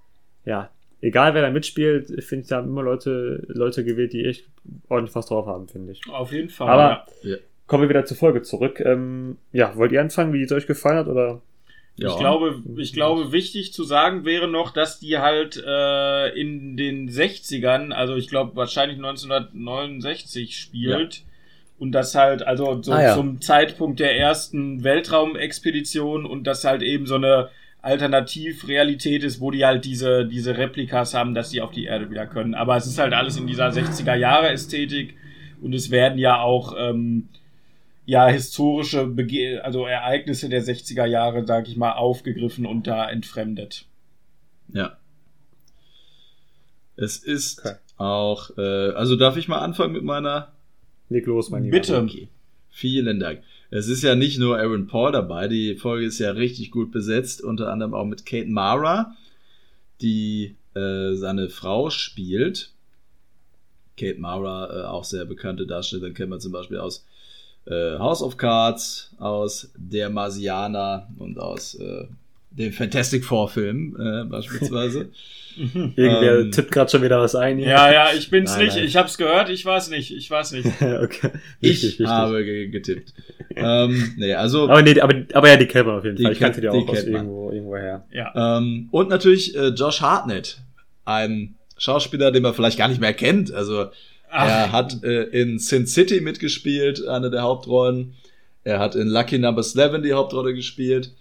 [0.44, 0.70] ja,
[1.00, 4.44] egal wer da mitspielt, finde ich, da haben immer Leute, Leute gewählt, die echt
[4.88, 6.02] ordentlich was drauf haben, finde ich.
[6.08, 6.68] Auf jeden Fall.
[6.68, 7.36] Aber ja.
[7.66, 8.80] kommen wir wieder zur Folge zurück.
[8.80, 11.40] Ähm, ja, wollt ihr anfangen, wie es euch gefallen hat oder?
[11.96, 12.08] Ja.
[12.08, 17.10] Ich glaube, ich glaube, wichtig zu sagen wäre noch, dass die halt äh, in den
[17.10, 21.16] 60ern, also ich glaube wahrscheinlich 1969 spielt.
[21.16, 21.22] Ja.
[21.78, 23.14] Und das halt, also so ah, ja.
[23.14, 27.48] zum Zeitpunkt der ersten Weltraumexpedition und das halt eben so eine
[27.82, 32.26] Alternativrealität ist, wo die halt diese, diese Replikas haben, dass sie auf die Erde wieder
[32.26, 32.54] können.
[32.54, 35.14] Aber es ist halt alles in dieser 60er Jahre Ästhetik
[35.62, 37.28] und es werden ja auch ähm,
[38.04, 43.86] ja historische Bege also Ereignisse der 60er Jahre, sag ich mal, aufgegriffen und da entfremdet.
[44.68, 44.96] Ja.
[46.96, 47.76] Es ist okay.
[47.96, 50.52] auch, äh, also darf ich mal anfangen mit meiner
[51.08, 51.78] Leg los, mein Lieber.
[51.78, 51.98] Bitte.
[52.02, 52.28] Okay.
[52.68, 53.42] Vielen Dank.
[53.70, 57.42] Es ist ja nicht nur Aaron Paul dabei, die Folge ist ja richtig gut besetzt,
[57.42, 59.14] unter anderem auch mit Kate Mara,
[60.00, 62.72] die äh, seine Frau spielt.
[63.96, 67.06] Kate Mara, äh, auch sehr bekannte Darstellerin, kennen wir zum Beispiel aus
[67.66, 72.06] äh, House of Cards, aus Der Marsianer und aus äh,
[72.50, 75.10] den Fantastic Four Film äh, beispielsweise.
[75.56, 77.58] Irgendwer ähm, tippt gerade schon wieder was ein.
[77.58, 77.68] Hier.
[77.68, 78.76] Ja, ja, ich bin's nein, nicht.
[78.76, 78.84] Nein.
[78.84, 79.48] Ich hab's gehört.
[79.50, 80.14] Ich weiß nicht.
[80.14, 80.66] Ich weiß nicht.
[80.80, 81.30] okay.
[81.62, 82.06] Richtig, ich richtig.
[82.06, 83.12] habe getippt.
[83.56, 84.64] ähm, nee, also.
[84.68, 86.32] Aber nee, aber, aber ja, die kennt man auf jeden Fall.
[86.32, 88.04] Ich kannte die auch die aus irgendwo, irgendwo her.
[88.12, 88.58] Ja.
[88.58, 90.58] Ähm, und natürlich äh, Josh Hartnett,
[91.04, 93.52] ein Schauspieler, den man vielleicht gar nicht mehr kennt.
[93.52, 93.86] Also
[94.30, 94.48] Ach.
[94.48, 98.14] er hat äh, in Sin City mitgespielt, eine der Hauptrollen.
[98.62, 101.12] Er hat in Lucky Number 11 die Hauptrolle gespielt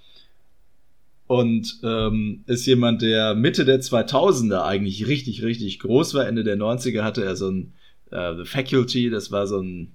[1.29, 6.27] und ähm, ist jemand, der Mitte der 2000er eigentlich richtig, richtig groß war.
[6.27, 7.73] Ende der 90er hatte er so ein
[8.09, 9.91] äh, The Faculty, das war so ein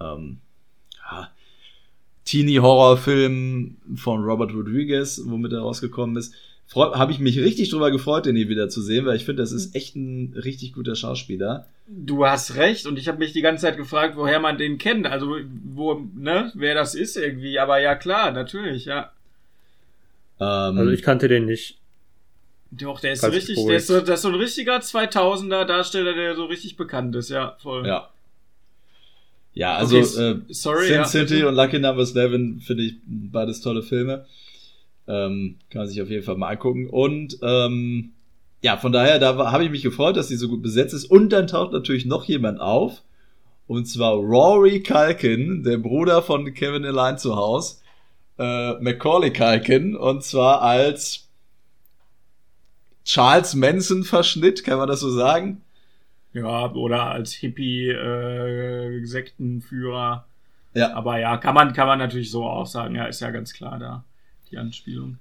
[0.00, 0.38] ähm,
[0.94, 1.32] ja,
[2.24, 6.32] Teenie-Horrorfilm von Robert Rodriguez, womit er rausgekommen ist.
[6.72, 9.50] Habe ich mich richtig drüber gefreut, den hier wieder zu sehen, weil ich finde, das
[9.50, 11.66] ist echt ein richtig guter Schauspieler.
[11.88, 15.08] Du hast recht und ich habe mich die ganze Zeit gefragt, woher man den kennt,
[15.08, 15.34] also
[15.64, 17.58] wo, ne, wer das ist irgendwie.
[17.58, 19.10] Aber ja klar, natürlich, ja.
[20.40, 21.78] Ähm, also ich kannte den nicht.
[22.70, 26.14] Doch, der ist so richtig, der ist so, das ist so ein richtiger 2000er Darsteller,
[26.14, 27.86] der so richtig bekannt ist, ja, voll.
[27.86, 28.10] Ja.
[29.54, 33.62] Ja, also Okay, äh, sorry, Sin ja, City und Lucky Number 11 finde ich beides
[33.62, 34.26] tolle Filme.
[35.08, 36.90] Ähm, kann man sich auf jeden Fall mal angucken.
[36.90, 38.12] Und ähm,
[38.60, 41.06] ja, von daher, da habe ich mich gefreut, dass die so gut besetzt ist.
[41.06, 43.02] Und dann taucht natürlich noch jemand auf.
[43.66, 47.82] Und zwar Rory Culkin, der Bruder von Kevin Allein zu Haus.
[48.38, 49.96] Äh, Macaulay Culkin.
[49.96, 51.28] Und zwar als
[53.04, 55.62] Charles Manson-Verschnitt, kann man das so sagen?
[56.32, 60.26] Ja, oder als Hippie-Sektenführer.
[60.74, 60.94] Ja.
[60.94, 62.94] Aber ja, kann man, kann man natürlich so auch sagen.
[62.94, 64.04] Ja, ist ja ganz klar da,
[64.50, 65.18] die Anspielung.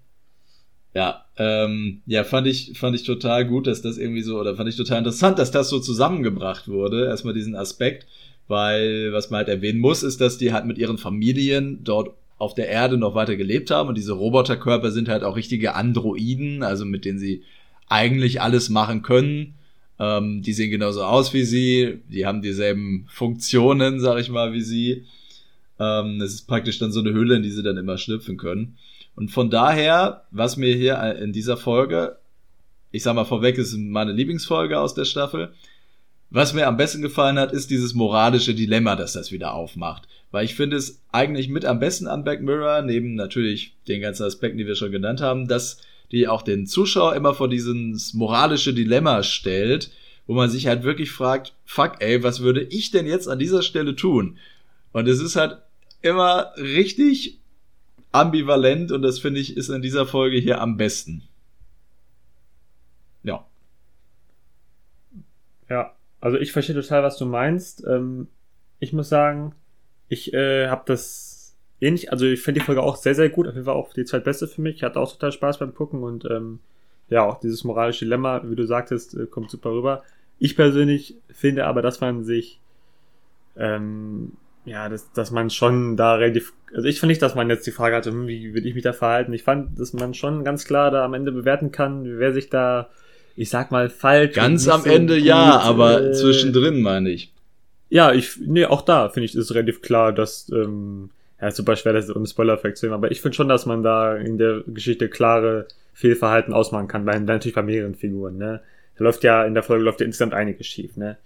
[0.93, 4.69] Ja, ähm, ja, fand ich, fand ich total gut, dass das irgendwie so, oder fand
[4.69, 7.05] ich total interessant, dass das so zusammengebracht wurde.
[7.05, 8.05] Erstmal diesen Aspekt,
[8.47, 12.53] weil was man halt erwähnen muss, ist, dass die halt mit ihren Familien dort auf
[12.53, 16.85] der Erde noch weiter gelebt haben und diese Roboterkörper sind halt auch richtige Androiden, also
[16.85, 17.43] mit denen sie
[17.87, 19.55] eigentlich alles machen können.
[19.99, 24.61] Ähm, die sehen genauso aus wie sie, die haben dieselben Funktionen, sag ich mal, wie
[24.61, 25.05] sie.
[25.79, 28.77] Ähm, es ist praktisch dann so eine Hülle, in die sie dann immer schlüpfen können.
[29.15, 32.17] Und von daher, was mir hier in dieser Folge,
[32.91, 35.53] ich sag mal vorweg, ist meine Lieblingsfolge aus der Staffel.
[36.29, 40.07] Was mir am besten gefallen hat, ist dieses moralische Dilemma, das das wieder aufmacht.
[40.31, 44.23] Weil ich finde es eigentlich mit am besten an Black Mirror, neben natürlich den ganzen
[44.23, 48.73] Aspekten, die wir schon genannt haben, dass die auch den Zuschauer immer vor dieses moralische
[48.73, 49.91] Dilemma stellt,
[50.27, 53.61] wo man sich halt wirklich fragt, fuck ey, was würde ich denn jetzt an dieser
[53.61, 54.37] Stelle tun?
[54.91, 55.57] Und es ist halt
[56.01, 57.39] immer richtig
[58.11, 61.23] ambivalent und das finde ich ist in dieser Folge hier am besten.
[63.23, 63.45] Ja.
[65.69, 67.83] Ja, also ich verstehe total, was du meinst.
[67.85, 68.27] Ähm,
[68.79, 69.53] ich muss sagen,
[70.07, 73.47] ich äh, habe das ähnlich, also ich finde die Folge auch sehr, sehr gut.
[73.47, 74.77] Auf jeden Fall auch die zweitbeste für mich.
[74.77, 76.59] Ich hatte auch total Spaß beim Gucken und ähm,
[77.09, 80.03] ja, auch dieses moralische Dilemma, wie du sagtest, äh, kommt super rüber.
[80.39, 82.59] Ich persönlich finde aber, dass man sich,
[83.57, 84.33] ähm,
[84.65, 87.71] ja, dass, dass man schon da relativ, also ich finde nicht, dass man jetzt die
[87.71, 89.33] Frage hatte, hm, wie würde ich mich da verhalten.
[89.33, 92.89] Ich fand, dass man schon ganz klar da am Ende bewerten kann, wer sich da,
[93.35, 94.35] ich sag mal, falsch.
[94.35, 97.31] Ganz am Ende gut, ja, aber äh, zwischendrin meine ich.
[97.89, 101.09] Ja, ich, nee, auch da finde ich, ist relativ klar, dass, ähm,
[101.39, 104.15] ja, super schwer, das ohne Spoiler-Effekt zu nehmen, aber ich finde schon, dass man da
[104.15, 108.61] in der Geschichte klare Fehlverhalten ausmachen kann, bei, natürlich bei mehreren Figuren, ne.
[108.97, 111.17] Da läuft ja, in der Folge läuft ja insgesamt einiges schief, ne.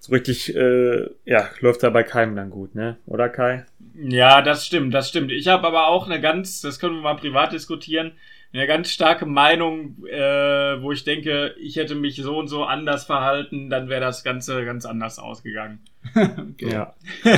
[0.00, 2.98] So richtig, äh, ja, läuft da bei keinem dann gut, ne?
[3.06, 3.66] Oder Kai?
[3.96, 5.32] Ja, das stimmt, das stimmt.
[5.32, 8.12] Ich habe aber auch eine ganz, das können wir mal privat diskutieren,
[8.52, 13.04] eine ganz starke Meinung, äh, wo ich denke, ich hätte mich so und so anders
[13.04, 15.80] verhalten, dann wäre das Ganze ganz anders ausgegangen.
[16.14, 16.70] Okay.
[16.72, 16.94] Ja.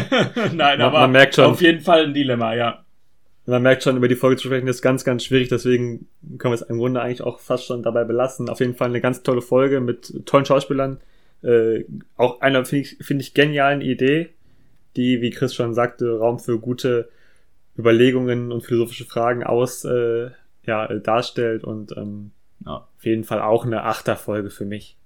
[0.52, 1.44] Nein, Man- aber man merkt schon.
[1.46, 2.84] auf jeden Fall ein Dilemma, ja.
[3.46, 6.06] Man merkt schon, über die Folge zu sprechen, ist ganz, ganz schwierig, deswegen
[6.38, 8.48] können wir es im Grunde eigentlich auch fast schon dabei belassen.
[8.48, 11.00] Auf jeden Fall eine ganz tolle Folge mit tollen Schauspielern.
[11.42, 11.84] Äh,
[12.16, 14.28] auch einer, finde ich, finde ich, genialen Idee,
[14.96, 17.08] die, wie Chris schon sagte, Raum für gute
[17.76, 20.30] Überlegungen und philosophische Fragen aus, äh,
[20.66, 22.32] ja, äh, darstellt und ähm,
[22.64, 22.86] Ja.
[22.96, 24.96] auf jeden Fall auch eine Achterfolge für mich.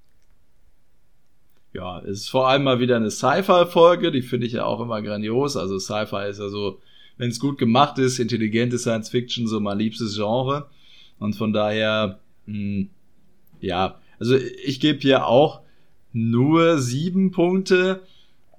[1.72, 5.02] Ja, es ist vor allem mal wieder eine Sci-Fi-Folge, die finde ich ja auch immer
[5.02, 5.56] grandios.
[5.56, 6.80] Also Sci-Fi ist ja so,
[7.16, 10.68] wenn es gut gemacht ist, intelligente Science Fiction, so mein liebstes Genre.
[11.18, 12.86] Und von daher, mh,
[13.60, 15.62] ja, also ich gebe hier auch
[16.12, 18.02] nur sieben Punkte,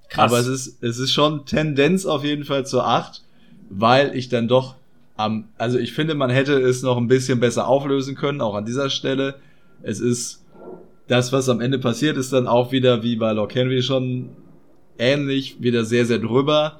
[0.10, 0.32] Krass.
[0.32, 3.24] aber es ist, es ist schon Tendenz auf jeden Fall zur acht,
[3.70, 4.76] weil ich dann doch
[5.16, 8.66] am, also ich finde, man hätte es noch ein bisschen besser auflösen können, auch an
[8.66, 9.36] dieser Stelle.
[9.82, 10.44] Es ist
[11.08, 14.30] das, was am Ende passiert, ist dann auch wieder wie bei Lord Henry schon
[14.98, 16.80] ähnlich, wieder sehr, sehr drüber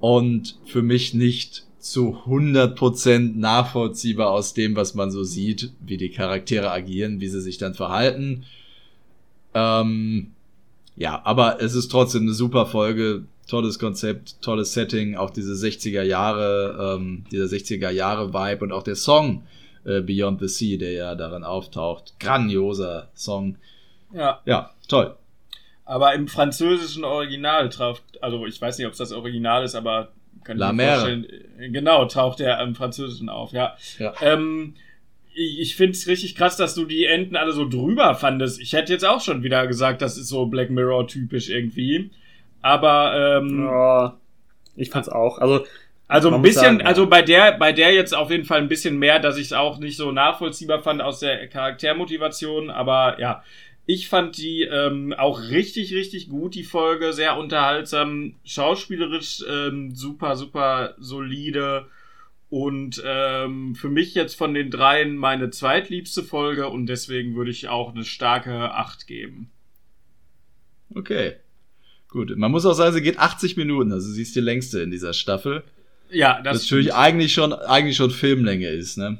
[0.00, 6.10] und für mich nicht zu 100% nachvollziehbar aus dem, was man so sieht, wie die
[6.10, 8.44] Charaktere agieren, wie sie sich dann verhalten.
[9.54, 10.32] Ähm,
[10.96, 16.02] ja, aber es ist trotzdem eine super Folge, tolles Konzept, tolles Setting, auch diese 60er
[16.02, 19.42] Jahre, ähm, dieser 60er Jahre Vibe und auch der Song
[19.84, 22.14] äh, Beyond the Sea, der ja darin auftaucht.
[22.20, 23.56] Grandioser Song.
[24.14, 24.40] Ja.
[24.44, 25.16] Ja, toll.
[25.84, 30.12] Aber im französischen Original taucht, also ich weiß nicht, ob es das Original ist, aber
[30.44, 31.26] kann La ich mir vorstellen,
[31.58, 33.76] äh, genau, taucht er im Französischen auf, ja.
[33.98, 34.14] Ja.
[34.22, 34.74] Ähm,
[35.34, 38.60] ich finde es richtig krass, dass du die Enden alle so drüber fandest.
[38.60, 42.10] Ich hätte jetzt auch schon wieder gesagt, das ist so Black Mirror typisch irgendwie.
[42.62, 44.16] Aber ähm, Ja,
[44.76, 45.38] ich fand's auch.
[45.38, 45.64] Also,
[46.08, 48.98] also ein bisschen, sagen, also bei der, bei der jetzt auf jeden Fall ein bisschen
[48.98, 53.44] mehr, dass ich es auch nicht so nachvollziehbar fand aus der Charaktermotivation, aber ja,
[53.86, 60.36] ich fand die ähm, auch richtig, richtig gut, die Folge, sehr unterhaltsam, schauspielerisch ähm, super,
[60.36, 61.86] super solide
[62.50, 67.68] und ähm, für mich jetzt von den dreien meine zweitliebste Folge und deswegen würde ich
[67.68, 69.50] auch eine starke 8 geben.
[70.94, 71.36] Okay.
[72.10, 74.90] Gut, man muss auch sagen, sie geht 80 Minuten, also sie ist die längste in
[74.90, 75.62] dieser Staffel.
[76.10, 79.18] Ja, Das das natürlich eigentlich schon, eigentlich schon Filmlänge ist, ne?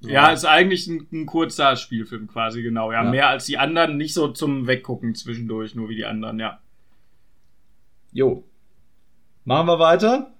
[0.00, 2.92] Ja, ist eigentlich ein, ein kurzer Spielfilm quasi, genau.
[2.92, 3.10] Ja, Ja.
[3.10, 6.60] mehr als die anderen, nicht so zum Weggucken zwischendurch, nur wie die anderen, ja.
[8.12, 8.44] Jo.
[9.44, 10.34] Machen wir weiter?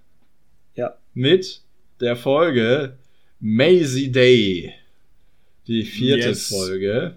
[0.75, 0.95] Ja.
[1.15, 1.63] Mit
[2.01, 2.99] der Folge
[3.41, 4.75] Maisie Day.
[5.67, 6.49] Die vierte Yes.
[6.49, 7.17] Folge.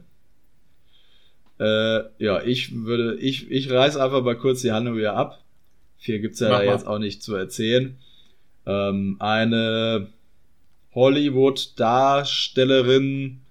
[1.60, 5.44] Äh, ja, ich würde, ich, ich reiß einfach mal kurz die Handlung wieder ab.
[5.98, 7.98] Viel gibt's ja jetzt auch nicht zu erzählen.
[8.66, 10.08] Ähm, eine
[10.96, 13.42] Hollywood-Darstellerin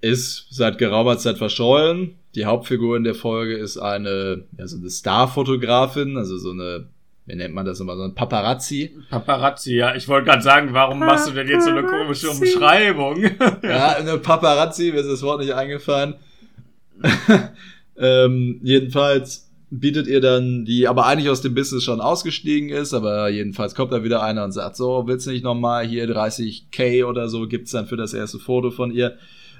[0.00, 2.16] ist seit geraumer Zeit verschollen.
[2.34, 6.88] Die Hauptfigur in der Folge ist eine, ja, so eine Starfotografin, also so eine,
[7.26, 8.96] wie nennt man das immer, so ein Paparazzi.
[9.10, 9.94] Paparazzi, ja.
[9.96, 13.24] Ich wollte gerade sagen, warum machst du denn jetzt so eine komische Umschreibung?
[13.62, 16.14] Ja, eine Paparazzi, mir ist das Wort nicht eingefallen.
[17.98, 23.28] ähm, jedenfalls bietet ihr dann, die aber eigentlich aus dem Business schon ausgestiegen ist, aber
[23.28, 27.28] jedenfalls kommt da wieder einer und sagt, so, willst du nicht nochmal hier 30k oder
[27.28, 29.16] so, gibt's dann für das erste Foto von ihr.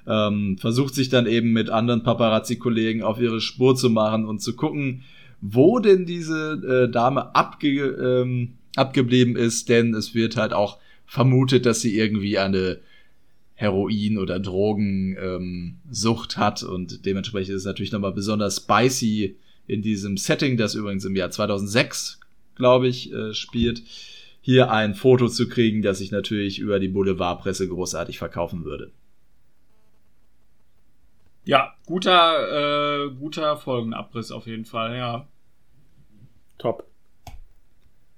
[0.06, 4.54] Ähm, versucht sich dann eben mit anderen Paparazzi-Kollegen auf ihre Spur zu machen und zu
[4.54, 5.02] gucken,
[5.40, 11.66] wo denn diese äh, Dame abge ähm, abgeblieben ist, denn es wird halt auch vermutet,
[11.66, 12.78] dass sie irgendwie eine
[13.54, 20.16] Heroin- oder Drogensucht ähm, hat und dementsprechend ist es natürlich nochmal besonders spicy in diesem
[20.16, 22.20] Setting, das übrigens im Jahr 2006,
[22.54, 23.82] glaube ich, äh, spielt,
[24.42, 28.92] hier ein Foto zu kriegen, das sich natürlich über die Boulevardpresse großartig verkaufen würde.
[31.46, 35.28] Ja, guter, äh, guter Folgenabriss auf jeden Fall, ja.
[36.58, 36.86] Top.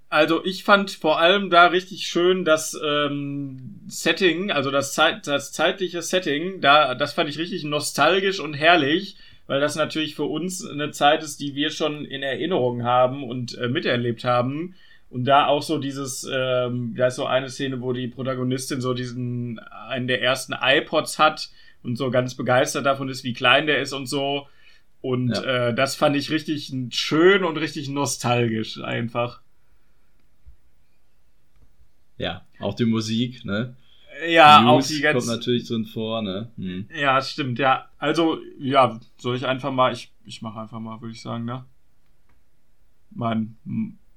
[0.08, 5.52] Also ich fand vor allem da richtig schön das ähm, Setting, also das, Zeit, das
[5.52, 10.66] zeitliche Setting, da das fand ich richtig nostalgisch und herrlich, weil das natürlich für uns
[10.66, 14.74] eine Zeit ist, die wir schon in Erinnerung haben und äh, miterlebt haben.
[15.10, 18.94] Und da auch so dieses, ähm, da ist so eine Szene, wo die Protagonistin so
[18.94, 21.50] diesen, einen der ersten iPods hat
[21.88, 24.46] und so ganz begeistert davon ist, wie klein der ist und so.
[25.00, 25.68] Und Ja.
[25.68, 29.40] äh, das fand ich richtig schön und richtig nostalgisch einfach.
[32.18, 33.76] Ja, auch die Musik, ne?
[34.28, 35.28] Ja, auch News die kommt ganze.
[35.30, 36.50] natürlich drin vor, ne?
[36.56, 36.88] Hm.
[36.92, 37.88] Ja, stimmt, ja.
[37.98, 41.64] Also, ja, soll ich einfach mal, ich, ich mache einfach mal, würde ich sagen, ne?
[43.10, 43.56] Mein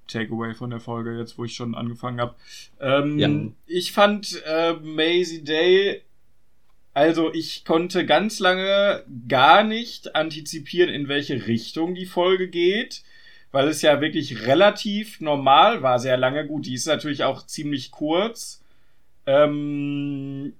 [0.07, 2.35] Takeaway von der Folge, jetzt wo ich schon angefangen habe.
[2.79, 3.29] Ähm, Ja.
[3.67, 6.01] Ich fand äh, Maisie Day,
[6.93, 13.03] also ich konnte ganz lange gar nicht antizipieren, in welche Richtung die Folge geht,
[13.51, 16.45] weil es ja wirklich relativ normal war, sehr lange.
[16.45, 18.61] Gut, die ist natürlich auch ziemlich kurz.
[19.25, 20.53] Ähm,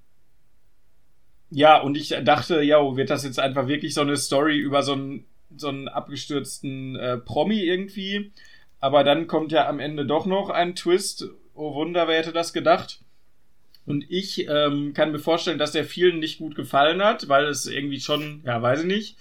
[1.50, 4.94] ja, und ich dachte, ja, wird das jetzt einfach wirklich so eine Story über so
[4.94, 5.26] einen,
[5.58, 8.32] so einen abgestürzten äh, Promi irgendwie?
[8.80, 11.26] Aber dann kommt ja am Ende doch noch ein Twist.
[11.54, 13.02] Oh Wunder, wer hätte das gedacht?
[13.92, 17.68] Und ich ähm, kann mir vorstellen, dass der vielen nicht gut gefallen hat, weil es
[17.68, 19.18] irgendwie schon, ja, weiß ich nicht,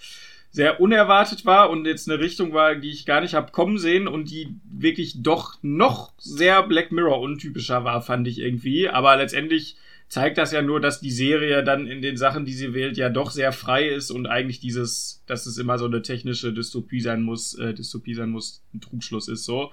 [0.52, 4.06] sehr unerwartet war und jetzt eine Richtung war, die ich gar nicht hab kommen sehen
[4.06, 8.88] und die wirklich doch noch sehr Black Mirror untypischer war, fand ich irgendwie.
[8.88, 9.74] Aber letztendlich
[10.06, 13.08] zeigt das ja nur, dass die Serie dann in den Sachen, die sie wählt, ja
[13.08, 17.22] doch sehr frei ist und eigentlich dieses, dass es immer so eine technische Dystopie sein
[17.22, 19.72] muss, äh, Dystopie sein muss, ein Trugschluss ist so.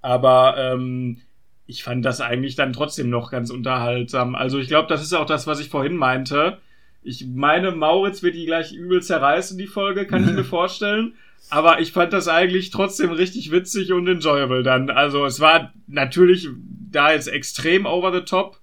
[0.00, 1.20] Aber ähm,
[1.66, 4.34] ich fand das eigentlich dann trotzdem noch ganz unterhaltsam.
[4.34, 6.58] Also ich glaube, das ist auch das, was ich vorhin meinte.
[7.02, 11.14] Ich meine, Mauritz wird die gleich übel zerreißen, die Folge, kann ich mir vorstellen.
[11.50, 14.90] Aber ich fand das eigentlich trotzdem richtig witzig und enjoyable dann.
[14.90, 16.48] Also es war natürlich
[16.90, 18.60] da jetzt extrem over the top.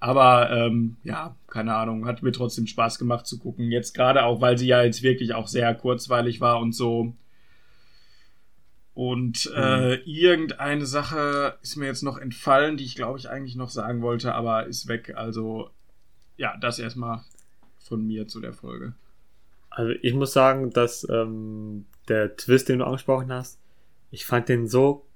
[0.00, 3.70] Aber ähm, ja, keine Ahnung, hat mir trotzdem Spaß gemacht zu gucken.
[3.70, 7.14] Jetzt gerade auch, weil sie ja jetzt wirklich auch sehr kurzweilig war und so.
[8.94, 13.70] Und äh, irgendeine Sache ist mir jetzt noch entfallen, die ich glaube ich eigentlich noch
[13.70, 15.14] sagen wollte, aber ist weg.
[15.16, 15.70] Also
[16.36, 17.22] ja, das erstmal
[17.80, 18.94] von mir zu der Folge.
[19.68, 23.58] Also ich muss sagen, dass ähm, der Twist, den du angesprochen hast,
[24.12, 25.06] ich fand den so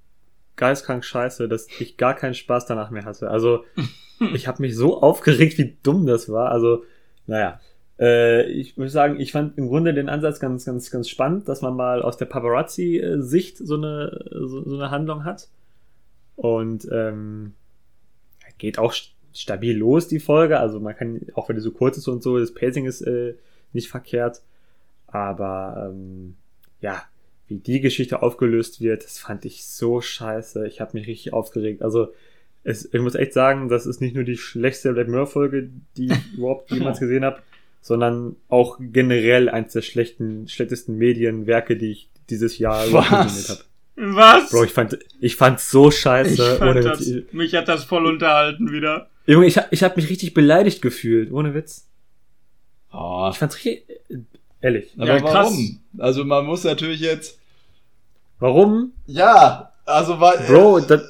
[0.56, 3.30] geistkrank scheiße, dass ich gar keinen Spaß danach mehr hatte.
[3.30, 3.64] Also
[4.34, 6.50] ich habe mich so aufgeregt, wie dumm das war.
[6.50, 6.84] Also
[7.26, 7.60] naja,
[8.00, 11.62] äh, ich würde sagen, ich fand im Grunde den Ansatz ganz, ganz, ganz spannend, dass
[11.62, 15.48] man mal aus der Paparazzi-Sicht so eine, so, so eine Handlung hat.
[16.36, 17.54] Und ähm,
[18.58, 20.60] geht auch st- stabil los, die Folge.
[20.60, 23.34] Also man kann, auch wenn die so kurz ist und so, das Pacing ist äh,
[23.72, 24.42] nicht verkehrt.
[25.06, 26.36] Aber ähm,
[26.80, 27.02] ja,
[27.48, 30.66] wie die Geschichte aufgelöst wird, das fand ich so scheiße.
[30.66, 31.82] Ich habe mich richtig aufgeregt.
[31.82, 32.12] Also
[32.62, 36.34] es, ich muss echt sagen, das ist nicht nur die schlechteste Black Mirror-Folge, die ich
[36.34, 37.38] überhaupt jemals gesehen habe,
[37.88, 43.60] sondern auch generell eines der schlechten, schlechtesten Medienwerke, die ich, dieses Jahr konsumiert habe.
[43.96, 44.50] Was?
[44.50, 46.56] Bro, ich fand, ich fand's so ich scheiße.
[46.58, 47.32] fand ohne das, Witz.
[47.32, 49.08] mich hat das voll unterhalten wieder.
[49.26, 51.88] Junge, ich, hab- ich habe mich richtig beleidigt gefühlt, ohne Witz.
[52.92, 53.82] Oh, Ich fand's richtig,
[54.60, 54.92] ehrlich.
[54.96, 55.32] aber Ja, krass.
[55.50, 55.80] warum?
[55.98, 57.38] Also man muss natürlich jetzt.
[58.38, 58.92] Warum?
[59.06, 60.38] Ja, also weil.
[60.46, 61.02] Bro, das,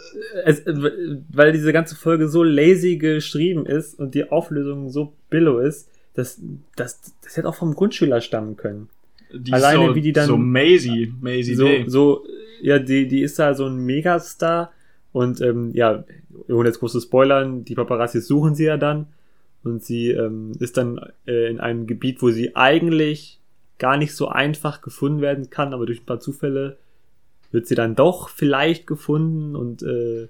[0.46, 5.90] es, weil diese ganze Folge so lazy geschrieben ist und die Auflösung so billow ist,
[6.18, 6.40] das,
[6.76, 8.88] das, das hätte auch vom Grundschüler stammen können.
[9.32, 11.12] Die Alleine so, wie die dann- So Maisie.
[11.20, 11.84] Maisie So, Day.
[11.86, 12.24] so,
[12.60, 14.72] ja, die, die ist da so ein Megastar
[15.12, 16.04] und ähm, ja,
[16.48, 19.06] ohne jetzt große Spoilern, die Paparazzis suchen sie ja dann
[19.64, 23.38] und sie ähm, ist dann äh, in einem Gebiet, wo sie eigentlich
[23.78, 26.76] gar nicht so einfach gefunden werden kann, aber durch ein paar Zufälle
[27.52, 30.26] wird sie dann doch vielleicht gefunden und äh,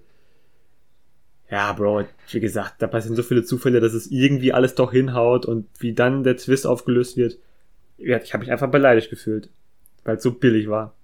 [1.51, 5.46] ja, Bro, wie gesagt, da passieren so viele Zufälle, dass es irgendwie alles doch hinhaut
[5.46, 7.38] und wie dann der Twist aufgelöst wird,
[7.99, 9.51] ja, ich habe mich einfach beleidigt gefühlt,
[10.05, 10.94] weil es so billig war.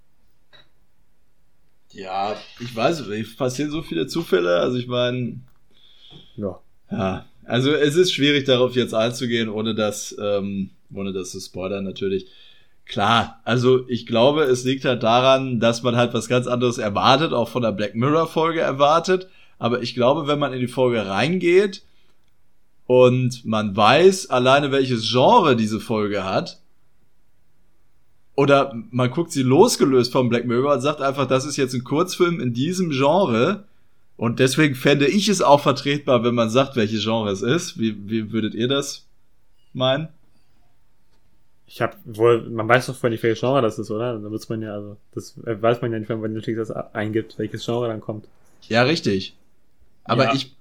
[1.92, 4.58] Ja, ich weiß, es passieren so viele Zufälle.
[4.60, 5.40] Also ich meine,
[6.36, 6.60] Ja.
[6.90, 11.84] ja, also es ist schwierig darauf jetzt einzugehen, ohne dass, ähm, ohne das zu spoilern
[11.84, 12.26] natürlich.
[12.86, 17.32] Klar, also ich glaube, es liegt halt daran, dass man halt was ganz anderes erwartet,
[17.32, 19.28] auch von der Black Mirror Folge erwartet.
[19.58, 21.82] Aber ich glaube, wenn man in die Folge reingeht
[22.86, 26.60] und man weiß alleine welches Genre diese Folge hat,
[28.36, 31.84] oder man guckt sie losgelöst vom Black Mirror und sagt einfach, das ist jetzt ein
[31.84, 33.64] Kurzfilm in diesem Genre.
[34.16, 37.78] Und deswegen fände ich es auch vertretbar, wenn man sagt, welches Genre es ist.
[37.78, 39.06] Wie, wie würdet ihr das
[39.72, 40.08] meinen?
[41.66, 44.18] Ich habe wohl, man weiß doch vorher nicht, welches Genre das ist, oder?
[44.18, 46.70] Da wird's man ja, also, das äh, weiß man ja nicht, wenn man Netflix das
[46.94, 48.26] eingibt, welches Genre dann kommt.
[48.68, 49.34] Ja, richtig.
[50.04, 50.34] Aber Ja.
[50.34, 50.54] ich,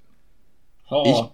[0.90, 1.34] Horror.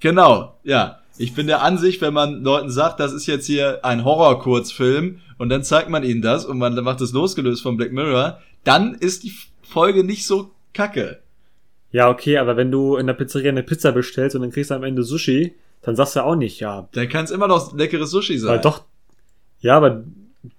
[0.00, 0.96] genau, ja.
[1.18, 5.48] Ich bin der Ansicht, wenn man Leuten sagt, das ist jetzt hier ein Horror-Kurzfilm und
[5.50, 9.24] dann zeigt man ihnen das und man macht es losgelöst vom Black Mirror, dann ist
[9.24, 9.32] die
[9.62, 11.20] Folge nicht so kacke.
[11.92, 14.74] Ja, okay, aber wenn du in der Pizzeria eine Pizza bestellst und dann kriegst du
[14.74, 18.10] am Ende Sushi, dann sagst du auch nicht, ja, Dann kann es immer noch leckeres
[18.10, 18.52] Sushi sein.
[18.52, 18.84] weil doch,
[19.60, 20.04] ja, aber,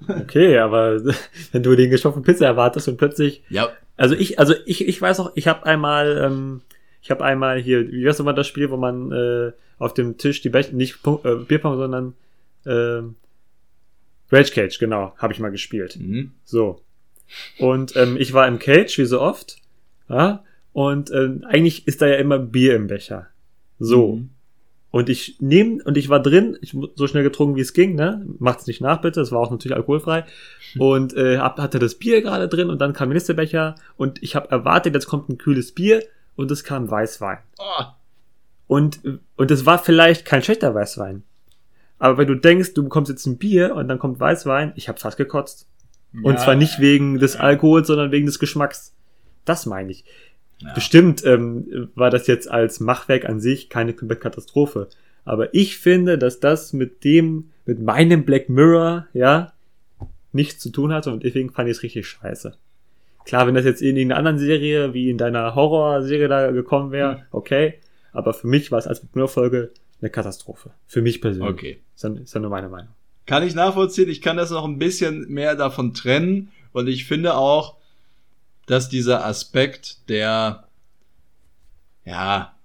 [0.08, 1.02] okay, aber
[1.52, 5.20] wenn du den geschopften Pizza erwartest und plötzlich, Ja, also ich, also ich, ich weiß
[5.20, 6.62] auch, ich habe einmal, ähm,
[7.02, 10.42] ich habe einmal hier, wie heißt nochmal das Spiel, wo man äh, auf dem Tisch
[10.42, 12.14] die Becher, nicht äh, Bierpong, sondern
[12.66, 13.04] äh,
[14.32, 15.98] Rage Cage, genau, habe ich mal gespielt.
[16.00, 16.32] mhm.
[16.46, 16.82] So.
[17.58, 19.58] Und ähm, ich war im Cage, wie so oft.
[20.10, 20.44] Ja?
[20.74, 23.28] Und ähm, eigentlich ist da ja immer Bier im Becher.
[23.80, 24.16] So.
[24.16, 24.30] Mhm.
[24.92, 28.26] Und ich nehme, und ich war drin, ich so schnell getrunken, wie es ging, ne?
[28.40, 29.22] Macht's nicht nach, bitte.
[29.22, 30.26] Es war auch natürlich alkoholfrei.
[30.78, 34.36] Und äh, hatte das Bier gerade drin und dann kam der nächste Becher und ich
[34.36, 36.04] habe erwartet, jetzt kommt ein kühles Bier
[36.36, 37.38] und es kam Weißwein.
[37.58, 37.84] Oh,
[38.68, 39.00] Und,
[39.38, 41.24] und es war vielleicht kein schlechter Weißwein.
[42.00, 45.00] Aber wenn du denkst, du bekommst jetzt ein Bier und dann kommt Weißwein, ich habe
[45.00, 45.68] fast gekotzt.
[46.24, 46.40] Und Ja.
[46.40, 48.94] zwar nicht wegen des Alkohols, sondern wegen des Geschmacks.
[49.46, 50.04] Das meine ich.
[50.62, 50.74] Ja.
[50.74, 54.88] Bestimmt ähm, war das jetzt als Machwerk an sich keine komplette Katastrophe.
[55.26, 59.54] Aber ich finde, dass das mit dem, mit meinem Black Mirror, ja,
[60.32, 62.56] nichts zu tun hatte und deswegen fand ich es richtig scheiße.
[63.26, 67.18] Klar, wenn das jetzt in irgendeiner anderen Serie, wie in deiner Horrorserie da gekommen wäre,
[67.18, 67.22] Hm.
[67.32, 67.74] okay.
[68.14, 70.72] Aber für mich war es als Black Mirror-Folge eine Katastrophe.
[70.88, 71.50] Für mich persönlich.
[71.52, 71.80] okay.
[71.96, 72.90] Ist dann, ist dann nur meine Meinung.
[73.28, 74.10] Kann ich nachvollziehen.
[74.10, 76.52] Ich kann das noch ein bisschen mehr davon trennen.
[76.74, 77.78] Und ich finde auch,
[78.72, 80.64] dass dieser Aspekt der,
[82.06, 82.56] ja,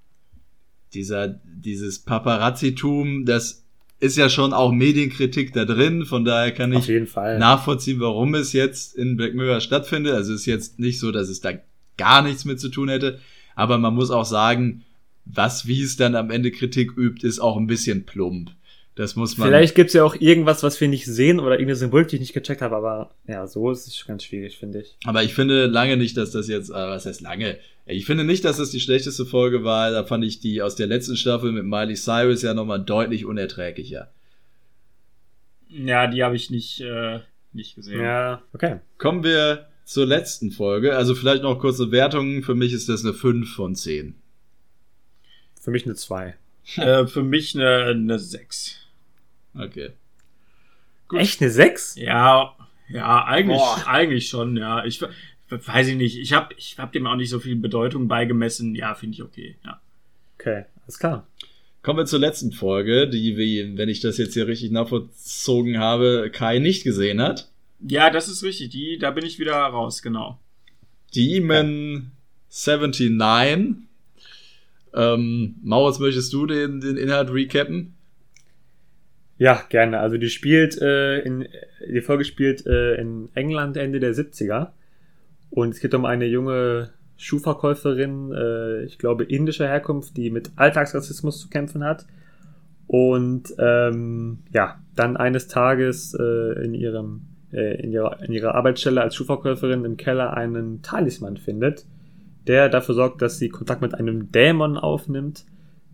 [0.94, 3.64] dieser, dieses Paparazzitum, das
[3.98, 6.04] ist ja schon auch Medienkritik da drin.
[6.04, 10.14] Von daher kann ich nachvollziehen, warum es jetzt in Black Mirror stattfindet.
[10.14, 11.54] Also es ist jetzt nicht so, dass es da
[11.96, 13.18] gar nichts mit zu tun hätte.
[13.57, 14.84] Aber man muss auch sagen,
[15.24, 18.52] was, wie es dann am Ende Kritik übt, ist auch ein bisschen plump.
[18.97, 19.49] Das muss man.
[19.49, 22.32] Vielleicht gibt's ja auch irgendwas, was wir nicht sehen oder irgendeine Symbol, die ich nicht
[22.32, 24.97] gecheckt habe, aber ja, so ist es ganz schwierig, finde ich.
[25.05, 27.59] Aber ich finde lange nicht, dass das jetzt, äh, was heißt lange?
[27.84, 29.90] Ich finde nicht, dass das die schlechteste Folge war.
[29.90, 34.11] Da fand ich die aus der letzten Staffel mit Miley Cyrus ja nochmal deutlich unerträglicher.
[35.68, 37.20] Ja, die habe ich nicht, äh,
[37.53, 38.01] nicht gesehen.
[38.01, 38.80] Ja, okay.
[38.97, 40.97] Kommen wir zur letzten Folge.
[40.97, 42.42] Also vielleicht noch kurze Wertungen.
[42.42, 44.14] Für mich ist das eine 5 von 10.
[45.61, 46.34] Für mich eine 2.
[46.76, 48.86] Äh, für mich eine, eine 6.
[49.59, 49.90] Okay.
[51.09, 51.20] Gut.
[51.20, 51.96] Echt eine 6?
[51.96, 52.54] Ja,
[52.88, 53.84] ja, eigentlich, Boah.
[53.86, 54.84] eigentlich schon, ja.
[54.84, 55.11] Ich we-
[55.48, 56.18] weiß ich nicht.
[56.18, 58.74] Ich habe ich hab dem auch nicht so viel Bedeutung beigemessen.
[58.74, 59.57] Ja, finde ich okay.
[59.64, 59.80] Ja.
[60.38, 61.26] Okay, alles klar.
[61.82, 66.30] Kommen wir zur letzten Folge, die, wie, wenn ich das jetzt hier richtig nachvollzogen habe,
[66.32, 67.48] Kai nicht gesehen hat.
[67.86, 68.70] ja, das ist richtig.
[68.70, 70.40] Die, da bin ich wieder raus, genau.
[71.14, 72.11] Demon
[72.50, 73.76] 79.
[74.94, 77.94] Ähm, Maurits, möchtest du den, den Inhalt recappen?
[79.39, 79.99] Ja, gerne.
[79.99, 81.47] Also die spielt äh, in
[81.87, 84.68] die Folge spielt äh, in England Ende der 70er
[85.51, 91.41] und es geht um eine junge Schuhverkäuferin, äh, ich glaube indischer Herkunft, die mit Alltagsrassismus
[91.41, 92.07] zu kämpfen hat.
[92.87, 97.22] Und ähm, ja, dann eines Tages äh, in ihrem
[97.53, 101.84] äh, in ihrer, in ihrer Arbeitsstelle als Schuhverkäuferin im Keller einen Talisman findet,
[102.47, 105.47] der dafür sorgt, dass sie Kontakt mit einem Dämon aufnimmt,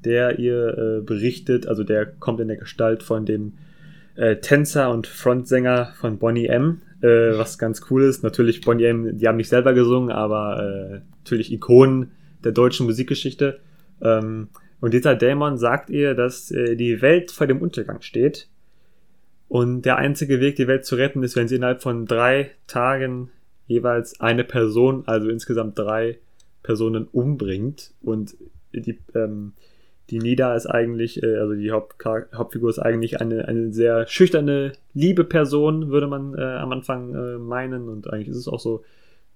[0.04, 3.54] der ihr äh, berichtet, also der kommt in der Gestalt von dem
[4.16, 8.22] äh, Tänzer und Frontsänger von Bonnie M, äh, was ganz cool ist.
[8.22, 12.12] Natürlich Bonnie M, die haben nicht selber gesungen, aber äh, natürlich Ikonen
[12.44, 13.60] der deutschen Musikgeschichte.
[14.00, 14.48] Ähm,
[14.80, 18.48] und dieser Dämon sagt ihr, dass äh, die Welt vor dem Untergang steht.
[19.48, 23.30] Und der einzige Weg, die Welt zu retten, ist, wenn sie innerhalb von drei Tagen
[23.66, 26.18] jeweils eine Person, also insgesamt drei
[26.62, 27.92] Personen umbringt.
[28.02, 28.34] Und
[28.72, 29.52] die, ähm,
[30.12, 34.72] die Nida ist eigentlich, äh, also die Hauptchar Hauptfigur ist eigentlich eine, eine sehr schüchterne,
[34.92, 37.88] liebe Person, würde man äh, am Anfang äh, meinen.
[37.88, 38.84] Und eigentlich ist es auch so,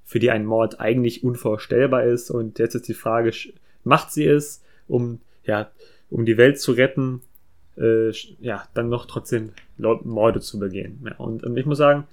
[0.04, 2.30] für die ein Mord eigentlich unvorstellbar ist.
[2.30, 3.32] Und jetzt ist die Frage,
[3.84, 5.70] macht sie es, um, ja,
[6.10, 7.22] um die Welt zu retten,
[7.78, 8.10] äh,
[8.40, 11.00] ja, dann noch trotzdem Morde zu begehen.
[11.06, 12.04] Ja, und, und ich muss sagen,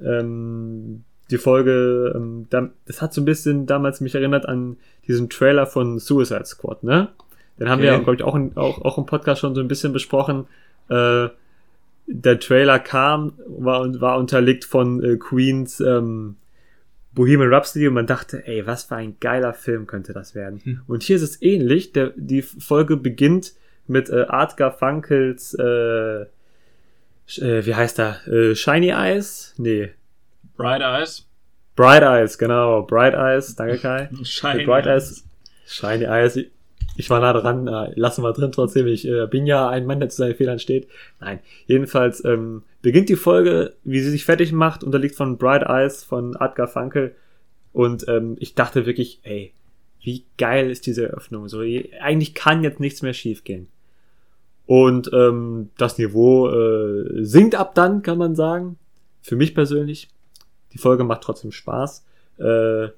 [0.00, 2.46] ähm, die Folge, ähm,
[2.86, 4.76] das hat so ein bisschen damals mich erinnert an
[5.08, 7.08] diesen Trailer von Suicide Squad, ne?
[7.58, 7.90] Den haben okay.
[7.90, 10.46] wir, glaube ich, auch, in, auch, auch im Podcast schon so ein bisschen besprochen.
[10.88, 11.28] Äh,
[12.06, 16.36] der Trailer kam, war, war unterlegt von äh, Queens ähm,
[17.12, 20.60] Bohemian Rhapsody und man dachte, ey, was für ein geiler Film könnte das werden.
[20.62, 20.80] Hm.
[20.86, 21.92] Und hier ist es ähnlich.
[21.92, 23.54] Der, die Folge beginnt
[23.86, 26.26] mit äh, Art Garfunkels, äh, äh,
[27.66, 28.26] wie heißt er?
[28.26, 29.54] Äh, Shiny Eyes?
[29.58, 29.90] Nee.
[30.56, 31.26] Bright Eyes.
[31.76, 32.82] Bright Eyes, genau.
[32.82, 34.08] Bright Eyes, danke Kai.
[34.22, 35.24] Shiny Bright Eyes.
[35.66, 36.38] Shiny Eyes
[36.98, 38.88] ich war nah dran, äh, lassen wir drin trotzdem.
[38.88, 40.88] Ich äh, bin ja ein Mann, der zu seinen Fehlern steht.
[41.20, 46.02] Nein, jedenfalls ähm, beginnt die Folge, wie sie sich fertig macht, unterliegt von Bright Eyes
[46.02, 47.14] von Adgar Funkel.
[47.72, 49.52] Und ähm, ich dachte wirklich, ey,
[50.02, 51.48] wie geil ist diese Eröffnung.
[51.48, 53.68] So, eigentlich kann jetzt nichts mehr schiefgehen.
[54.66, 58.76] Und ähm, das Niveau äh, sinkt ab dann, kann man sagen.
[59.22, 60.08] Für mich persönlich.
[60.72, 62.04] Die Folge macht trotzdem Spaß.
[62.38, 62.88] Äh,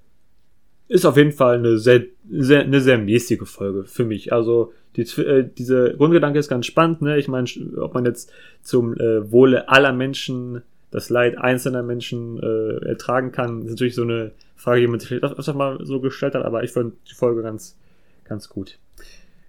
[0.91, 4.32] ist auf jeden Fall eine sehr, sehr, eine sehr mäßige Folge für mich.
[4.32, 7.01] Also die, äh, diese Grundgedanke ist ganz spannend.
[7.01, 7.16] Ne?
[7.16, 12.84] Ich meine, ob man jetzt zum äh, Wohle aller Menschen das Leid einzelner Menschen äh,
[12.88, 16.45] ertragen kann, ist natürlich so eine Frage, die man sich öfter mal so gestellt hat,
[16.45, 17.78] aber ich fand die Folge ganz,
[18.24, 18.76] ganz gut.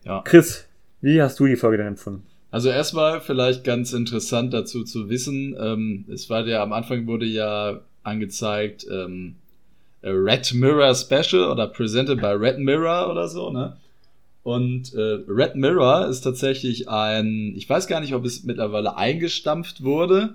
[0.06, 0.22] Ja.
[0.24, 0.68] Chris,
[1.02, 2.22] wie hast du die Folge denn empfunden?
[2.52, 7.26] Also erstmal vielleicht ganz interessant dazu zu wissen, ähm, es war ja am Anfang wurde
[7.26, 9.38] ja angezeigt, ähm,
[10.04, 13.78] Red Mirror Special oder Presented by Red Mirror oder so, ne?
[14.44, 19.84] Und äh, Red Mirror ist tatsächlich ein, ich weiß gar nicht, ob es mittlerweile eingestampft
[19.84, 20.34] wurde,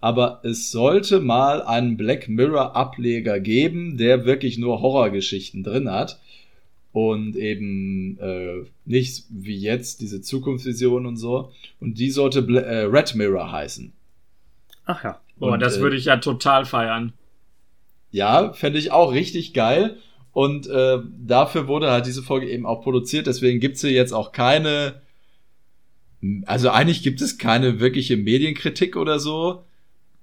[0.00, 6.20] aber es sollte mal einen Black Mirror Ableger geben, der wirklich nur Horrorgeschichten drin hat
[6.92, 11.52] und eben äh, nicht wie jetzt diese Zukunftsvision und so.
[11.80, 13.92] Und die sollte Bla äh, Red Mirror heißen.
[14.86, 15.20] Ach ja.
[15.38, 17.12] Boah, und, das äh, würde ich ja total feiern.
[18.10, 19.96] Ja, fände ich auch richtig geil.
[20.32, 23.26] Und äh, dafür wurde halt diese Folge eben auch produziert.
[23.26, 25.00] Deswegen gibt's hier jetzt auch keine.
[26.44, 29.64] Also eigentlich gibt es keine wirkliche Medienkritik oder so.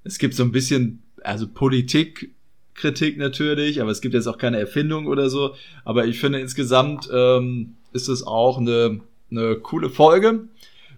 [0.03, 5.07] Es gibt so ein bisschen, also Politikkritik natürlich, aber es gibt jetzt auch keine Erfindung
[5.07, 5.55] oder so.
[5.83, 10.47] Aber ich finde insgesamt ähm, ist es auch eine, eine coole Folge,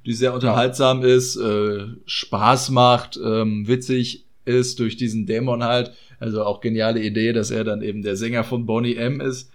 [0.05, 5.93] die sehr unterhaltsam ist, äh, Spaß macht, ähm, witzig ist durch diesen Dämon halt.
[6.19, 9.51] Also auch geniale Idee, dass er dann eben der Sänger von Bonnie M ist.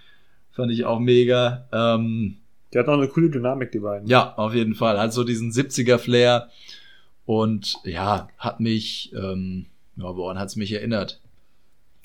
[0.53, 1.69] Fand ich auch mega.
[1.73, 2.37] Ähm,
[2.73, 4.09] der hat auch eine coole Dynamik, die beiden.
[4.09, 4.99] Ja, auf jeden Fall.
[4.99, 6.49] Hat so diesen 70er-Flair.
[7.27, 9.67] Und ja, hat mich, ähm,
[9.97, 11.21] ja, woran hat's mich erinnert?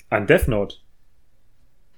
[0.08, 0.76] An Death Note.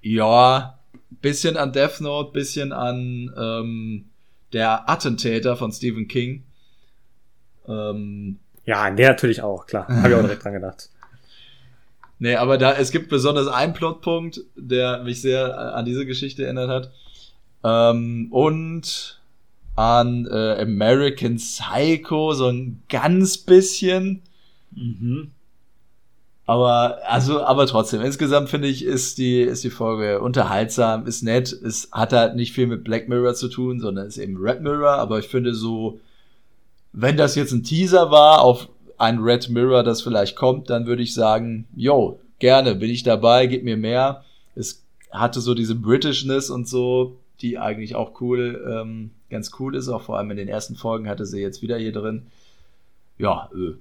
[0.00, 0.78] Ja,
[1.20, 4.10] bisschen an Death Note, bisschen an ähm,
[4.52, 6.44] der Attentäter von Stephen King.
[7.68, 9.88] Ähm, ja, an der natürlich auch, klar.
[9.88, 10.88] Habe ich auch direkt dran gedacht.
[12.18, 16.70] Nee, aber da, es gibt besonders einen Plotpunkt, der mich sehr an diese Geschichte erinnert
[16.70, 16.92] hat.
[17.64, 19.20] Ähm, und
[19.74, 24.22] an äh, American Psycho, so ein ganz bisschen.
[24.70, 25.32] Mhm.
[26.46, 31.52] Aber, also, aber trotzdem, insgesamt finde ich, ist die, ist die Folge unterhaltsam, ist nett.
[31.52, 34.94] Es hat halt nicht viel mit Black Mirror zu tun, sondern ist eben Red Mirror.
[34.94, 36.00] Aber ich finde so,
[36.92, 38.68] wenn das jetzt ein Teaser war auf
[38.98, 43.46] ein Red Mirror, das vielleicht kommt, dann würde ich sagen, yo, gerne, bin ich dabei,
[43.46, 44.24] gib mir mehr.
[44.54, 49.88] Es hatte so diese Britishness und so, die eigentlich auch cool, ähm, ganz cool ist,
[49.88, 52.26] auch vor allem in den ersten Folgen hatte sie jetzt wieder hier drin.
[53.18, 53.74] ja, äh,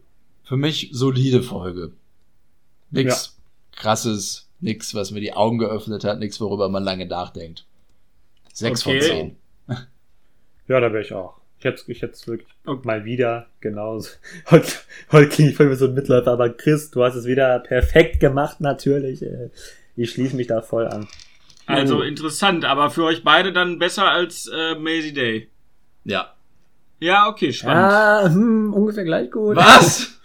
[0.43, 1.91] für mich solide Folge.
[2.89, 3.37] Nix
[3.71, 7.65] krasses, nix, was mir die Augen geöffnet hat, nix, worüber man lange nachdenkt.
[8.53, 8.99] Sechs Okay.
[9.01, 9.35] von zehn.
[10.67, 11.40] Ja, da wäre ich auch.
[11.61, 12.47] Ich hätte ich hätte wirklich
[12.83, 14.09] mal wieder genauso.
[14.49, 14.71] Heute,
[15.11, 18.19] heute klinge ich voll wie so ein Mitläufer, aber Chris, du hast es wieder perfekt
[18.19, 19.21] gemacht, natürlich.
[19.21, 19.51] Äh,
[19.95, 21.07] Ich schließe mich da voll an.
[21.67, 22.01] Also Oh.
[22.01, 25.49] interessant, aber für euch beide dann besser als äh, Maisie Day.
[26.03, 26.33] Ja.
[26.99, 27.91] Ja, okay, spannend.
[27.91, 29.55] Ah, hm, ungefähr gleich gut.
[29.55, 30.17] Was?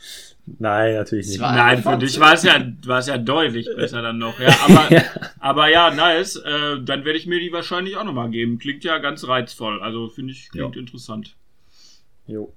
[0.59, 1.41] Nein, natürlich nicht.
[1.41, 4.39] Nein, für dich war es ja, war es ja deutlich besser dann noch.
[4.39, 5.03] Ja, aber, Ja.
[5.41, 6.37] aber ja, nice.
[6.37, 8.59] Äh, dann werde ich mir die wahrscheinlich auch nochmal geben.
[8.59, 9.81] Klingt ja ganz reizvoll.
[9.83, 10.81] Also finde ich, klingt Ja.
[10.81, 11.35] interessant.
[12.29, 12.53] Jo.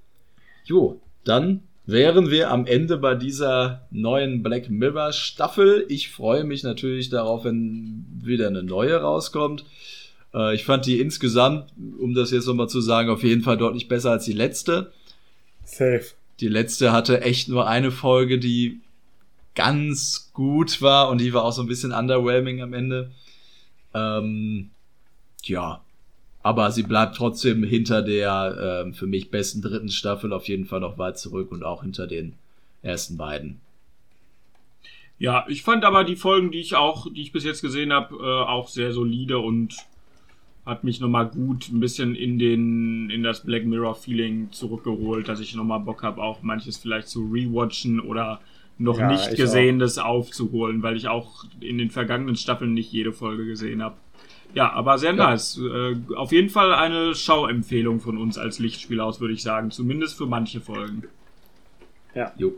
[0.64, 5.84] Jo, dann wären wir am Ende bei dieser neuen Black Mirror Staffel.
[5.88, 9.64] Ich freue mich natürlich darauf, wenn wieder eine neue rauskommt.
[10.32, 13.88] Äh, ich fand die insgesamt, um das jetzt nochmal zu sagen, auf jeden Fall deutlich
[13.88, 14.92] besser als die letzte.
[15.64, 16.04] Safe.
[16.40, 18.80] Die letzte hatte echt nur eine Folge, die
[19.54, 23.10] ganz gut war und die war auch so ein bisschen underwhelming am Ende.
[23.92, 24.70] Ähm,
[25.42, 25.82] ja,
[26.42, 30.80] aber sie bleibt trotzdem hinter der ähm, für mich besten dritten Staffel auf jeden Fall
[30.80, 32.34] noch weit zurück und auch hinter den
[32.82, 33.60] ersten beiden.
[35.18, 38.14] Ja, ich fand aber die Folgen, die ich auch, die ich bis jetzt gesehen habe,
[38.14, 39.76] äh, auch sehr solide und
[40.66, 45.40] hat mich nochmal gut ein bisschen in den in das Black Mirror Feeling zurückgeholt, dass
[45.40, 48.40] ich nochmal Bock habe, auch manches vielleicht zu rewatchen oder
[48.78, 53.12] noch Ja, nicht ich gesehenes aufzuholen, weil ich auch in den vergangenen Staffeln nicht jede
[53.12, 53.96] Folge gesehen habe.
[54.54, 55.30] Ja, aber sehr Ja.
[55.30, 55.58] nice.
[55.58, 59.70] Äh, auf jeden Fall eine Schauempfehlung von uns als Lichtspielhaus, würde ich sagen.
[59.70, 61.04] Zumindest für manche Folgen.
[62.36, 62.52] Jo.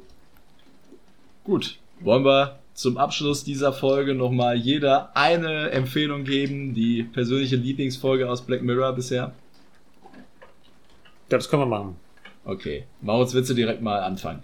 [1.44, 8.28] Gut, wollen wir zum Abschluss dieser Folge nochmal jeder eine Empfehlung geben, die persönliche Lieblingsfolge
[8.30, 9.32] aus Black Mirror bisher?
[11.30, 11.96] Ja, das können wir machen.
[12.44, 14.42] Okay, Maurits, willst du direkt mal anfangen?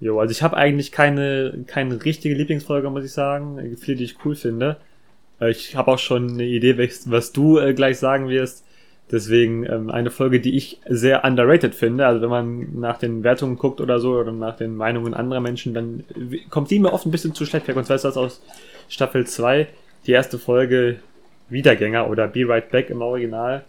[0.00, 3.76] Jo, also ich habe eigentlich keine, keine richtige Lieblingsfolge, muss ich sagen.
[3.78, 4.76] Viele, die ich cool finde.
[5.40, 8.64] Äh, Ich habe auch schon eine Idee, was, was du äh, gleich sagen wirst.
[9.10, 12.06] Deswegen ähm, eine Folge, die ich sehr underrated finde.
[12.06, 15.74] Also wenn man nach den Wertungen guckt oder so oder nach den Meinungen anderer Menschen,
[15.74, 17.76] dann äh, kommt die mir oft ein bisschen zu schlecht weg.
[17.76, 18.42] Und zwar ist das aus
[18.88, 19.68] Staffel 2,
[20.06, 20.96] die erste Folge
[21.48, 23.64] Wiedergänger oder Be Right Back im Original,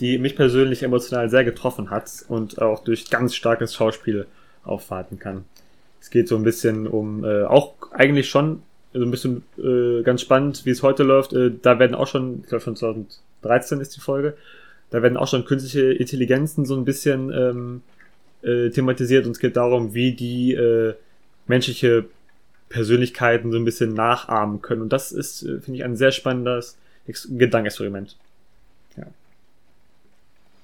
[0.00, 4.26] die mich persönlich emotional sehr getroffen hat und auch durch ganz starkes Schauspiel
[4.64, 5.44] aufwarten kann.
[6.00, 8.62] Es geht so ein bisschen um, äh, auch eigentlich schon
[8.92, 11.32] so ein bisschen äh, ganz spannend, wie es heute läuft.
[11.32, 14.36] Äh, da werden auch schon, ich glaube schon 2013 ist die Folge,
[14.94, 17.82] da werden auch schon künstliche Intelligenzen so ein bisschen ähm,
[18.42, 20.94] äh, thematisiert und es geht darum, wie die äh,
[21.48, 22.04] menschliche
[22.68, 24.82] Persönlichkeiten so ein bisschen nachahmen können.
[24.82, 26.78] Und das ist, äh, finde ich, ein sehr spannendes
[27.08, 28.14] Ex Gedankenexperiment.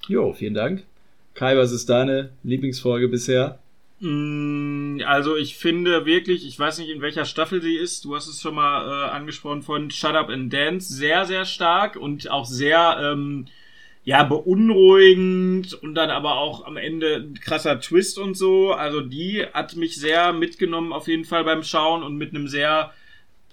[0.07, 0.85] Jo, vielen Dank.
[1.35, 3.59] Kai, was ist deine Lieblingsfolge bisher?
[3.99, 8.29] Mm, Also ich finde wirklich, ich weiß nicht in welcher Staffel sie ist, du hast
[8.29, 12.47] es schon mal äh, angesprochen von Shut Up and Dance, sehr, sehr stark und auch
[12.47, 13.47] sehr, ähm,
[14.05, 18.73] ja, beunruhigend und dann aber auch am Ende ein krasser Twist und so.
[18.73, 22.93] Also die hat mich sehr mitgenommen auf jeden Fall beim Schauen und mit einem sehr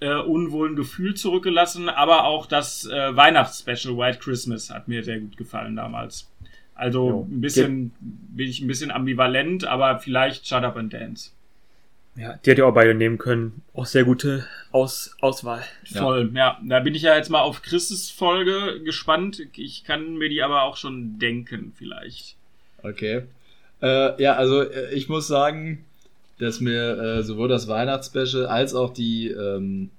[0.00, 5.36] äh, unwohlen Gefühl zurückgelassen, aber auch das äh, Weihnachtsspecial White Christmas hat mir sehr gut
[5.36, 6.30] gefallen damals.
[6.74, 7.28] Also Jo.
[7.28, 11.32] ein bisschen bin ich ein bisschen ambivalent, aber vielleicht Shut Up and Dance.
[12.18, 13.62] Ja, die hätte ihr auch beide nehmen können.
[13.74, 15.64] Auch sehr gute Aus Auswahl.
[15.86, 16.02] Ja.
[16.02, 16.58] Voll, ja.
[16.64, 19.40] Da bin ich ja jetzt mal auf Chris' Folge gespannt.
[19.56, 22.34] Ich kann mir die aber auch schon denken, vielleicht.
[22.82, 23.22] Okay.
[23.80, 25.84] Äh, ja, also äh, ich muss sagen,
[26.38, 29.90] dass mir äh, sowohl das Weihnachtsspecial als auch die ähm,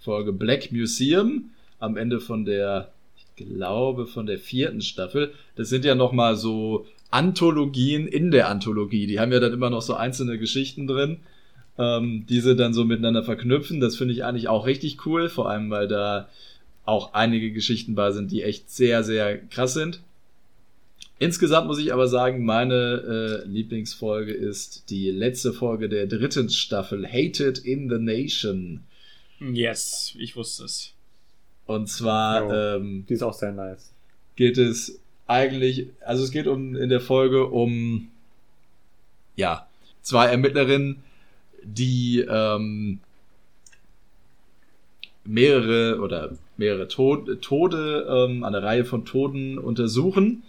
[0.00, 5.84] Folge Black Museum am Ende von der, ich glaube, von der vierten Staffel, das sind
[5.84, 9.06] ja nochmal so Anthologien in der Anthologie.
[9.06, 11.18] Die haben ja dann immer noch so einzelne Geschichten drin,
[11.78, 13.80] ähm, diese dann so miteinander verknüpfen.
[13.80, 16.28] Das finde ich eigentlich auch richtig cool, vor allem weil da
[16.84, 20.00] auch einige Geschichten bei sind, die echt sehr, sehr krass sind.
[21.18, 27.06] Insgesamt muss ich aber sagen, meine äh, Lieblingsfolge ist die letzte Folge der dritten Staffel,
[27.06, 28.80] Hated in the Nation.
[29.40, 30.92] Yes, ich wusste es.
[31.66, 32.76] Und zwar Jo.
[32.76, 33.92] ähm, Die ist auch sehr nice.
[34.36, 38.08] geht es eigentlich, also es geht um in der Folge um
[39.36, 39.66] ja
[40.02, 41.02] zwei Ermittlerinnen,
[41.66, 43.00] die ähm,
[45.24, 50.42] mehrere oder mehrere Tod Tode, ähm, eine Reihe von Toten untersuchen.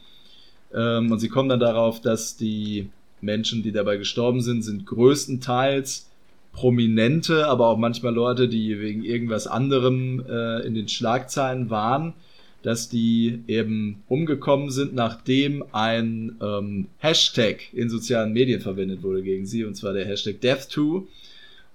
[0.73, 2.89] Ähm, und sie kommen dann darauf, dass die
[3.21, 6.09] Menschen, die dabei gestorben sind, sind größtenteils
[6.53, 12.13] Prominente, aber auch manchmal Leute, die wegen irgendwas anderem äh, in den Schlagzeilen waren.
[12.63, 19.45] Dass die eben umgekommen sind, nachdem ein ähm, Hashtag in sozialen Medien verwendet wurde gegen
[19.45, 21.03] sie, und zwar der Hashtag Death2.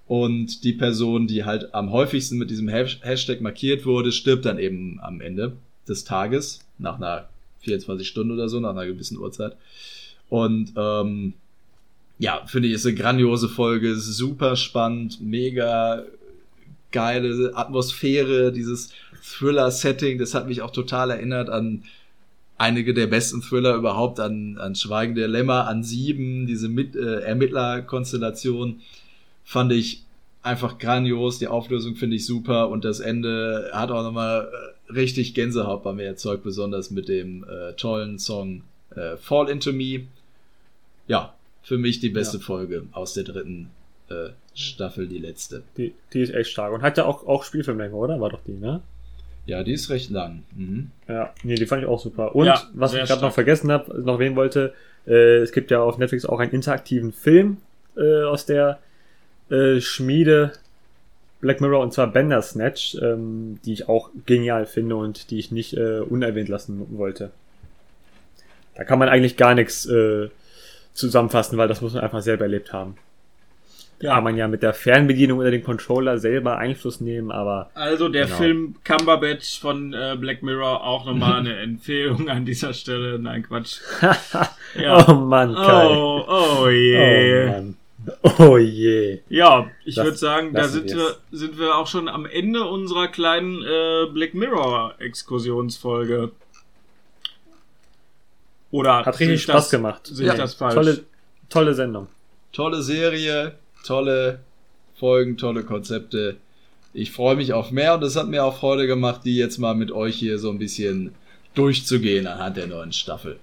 [0.05, 4.99] Und die Person, die halt am häufigsten mit diesem Hashtag markiert wurde, stirbt dann eben
[5.01, 5.53] am Ende
[5.87, 7.29] des Tages, nach einer
[7.61, 9.55] 24 Stunden oder so, nach einer gewissen Uhrzeit.
[10.29, 11.33] Und ähm,
[12.19, 16.03] ja, finde ich, ist eine grandiose Folge, super spannend, mega
[16.91, 18.91] geile Atmosphäre, dieses
[19.23, 21.83] Thriller-Setting, das hat mich auch total erinnert an
[22.57, 27.21] einige der besten Thriller überhaupt, an, an Schweigen der Lämmer, an Sieben, diese Mit äh,
[27.21, 28.81] Ermittlerkonstellation
[29.43, 30.03] fand ich
[30.41, 34.49] einfach grandios, die Auflösung finde ich super und das Ende hat auch nochmal
[34.89, 38.63] äh, richtig Gänsehaut bei mir erzeugt, besonders mit dem äh, tollen Song
[38.95, 40.01] äh, Fall Into Me.
[41.07, 41.33] Ja,
[41.63, 42.43] für mich die beste ja.
[42.43, 43.69] Folge aus der dritten
[44.09, 45.63] äh, Staffel, die letzte.
[45.77, 48.19] Die, die ist echt stark und hat ja auch, auch Spielfilmlänge, oder?
[48.19, 48.81] War doch die, ne?
[49.45, 50.43] Ja, die ist recht lang.
[50.55, 50.91] Mhm.
[51.07, 52.35] Ja, nee, die fand ich auch super.
[52.35, 54.73] Und ja, was ich gerade noch vergessen habe, noch wen wollte,
[55.05, 57.57] äh, es gibt ja auf Netflix auch einen interaktiven Film
[57.97, 58.79] äh, aus der
[59.49, 60.53] äh, Schmiede
[61.41, 65.75] Black Mirror und zwar Bandersnatch, ähm, die ich auch genial finde und die ich nicht
[65.75, 67.31] äh, unerwähnt lassen wollte.
[68.75, 70.29] Da kann man eigentlich gar nichts äh,
[70.93, 72.95] zusammenfassen, weil das muss man einfach selber erlebt haben.
[74.03, 74.15] Ja.
[74.15, 77.69] Kann man ja mit der Fernbedienung oder dem Controller selber Einfluss nehmen, aber.
[77.73, 78.35] Also der genau.
[78.35, 83.17] Film Cumberbatch von äh, Black Mirror auch nochmal eine Empfehlung an dieser Stelle.
[83.17, 83.77] Nein, Quatsch.
[84.75, 85.07] ja.
[85.07, 85.87] Oh Mann, Kai.
[85.87, 87.45] Oh, oh je.
[87.45, 87.77] Oh Mann.
[88.39, 89.19] Oh je.
[89.29, 93.63] Ja, ich würde sagen, da sind wir, sind wir auch schon am Ende unserer kleinen
[93.63, 96.33] äh, Black Mirror Exkursionsfolge.
[98.69, 100.07] Oder hat richtig Spaß das, gemacht.
[100.07, 100.33] Sehe ja.
[100.33, 100.73] ich das falsch?
[100.73, 101.05] Tolle,
[101.47, 102.07] tolle Sendung.
[102.51, 104.39] Tolle Serie, tolle
[104.95, 106.37] Folgen, tolle Konzepte.
[106.93, 109.75] Ich freue mich auf mehr und es hat mir auch Freude gemacht, die jetzt mal
[109.75, 111.13] mit euch hier so ein bisschen
[111.55, 113.39] durchzugehen anhand der neuen Staffel.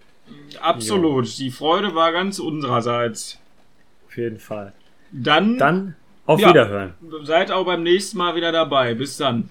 [0.60, 1.26] Absolut.
[1.26, 1.32] Jo.
[1.38, 3.38] Die Freude war ganz unsererseits.
[4.06, 4.72] Auf jeden Fall.
[5.12, 5.96] Dann, Dann
[6.26, 6.94] auf ja, Wiederhören.
[7.24, 8.94] Seid auch beim nächsten Mal wieder dabei.
[8.94, 9.50] Bis dann.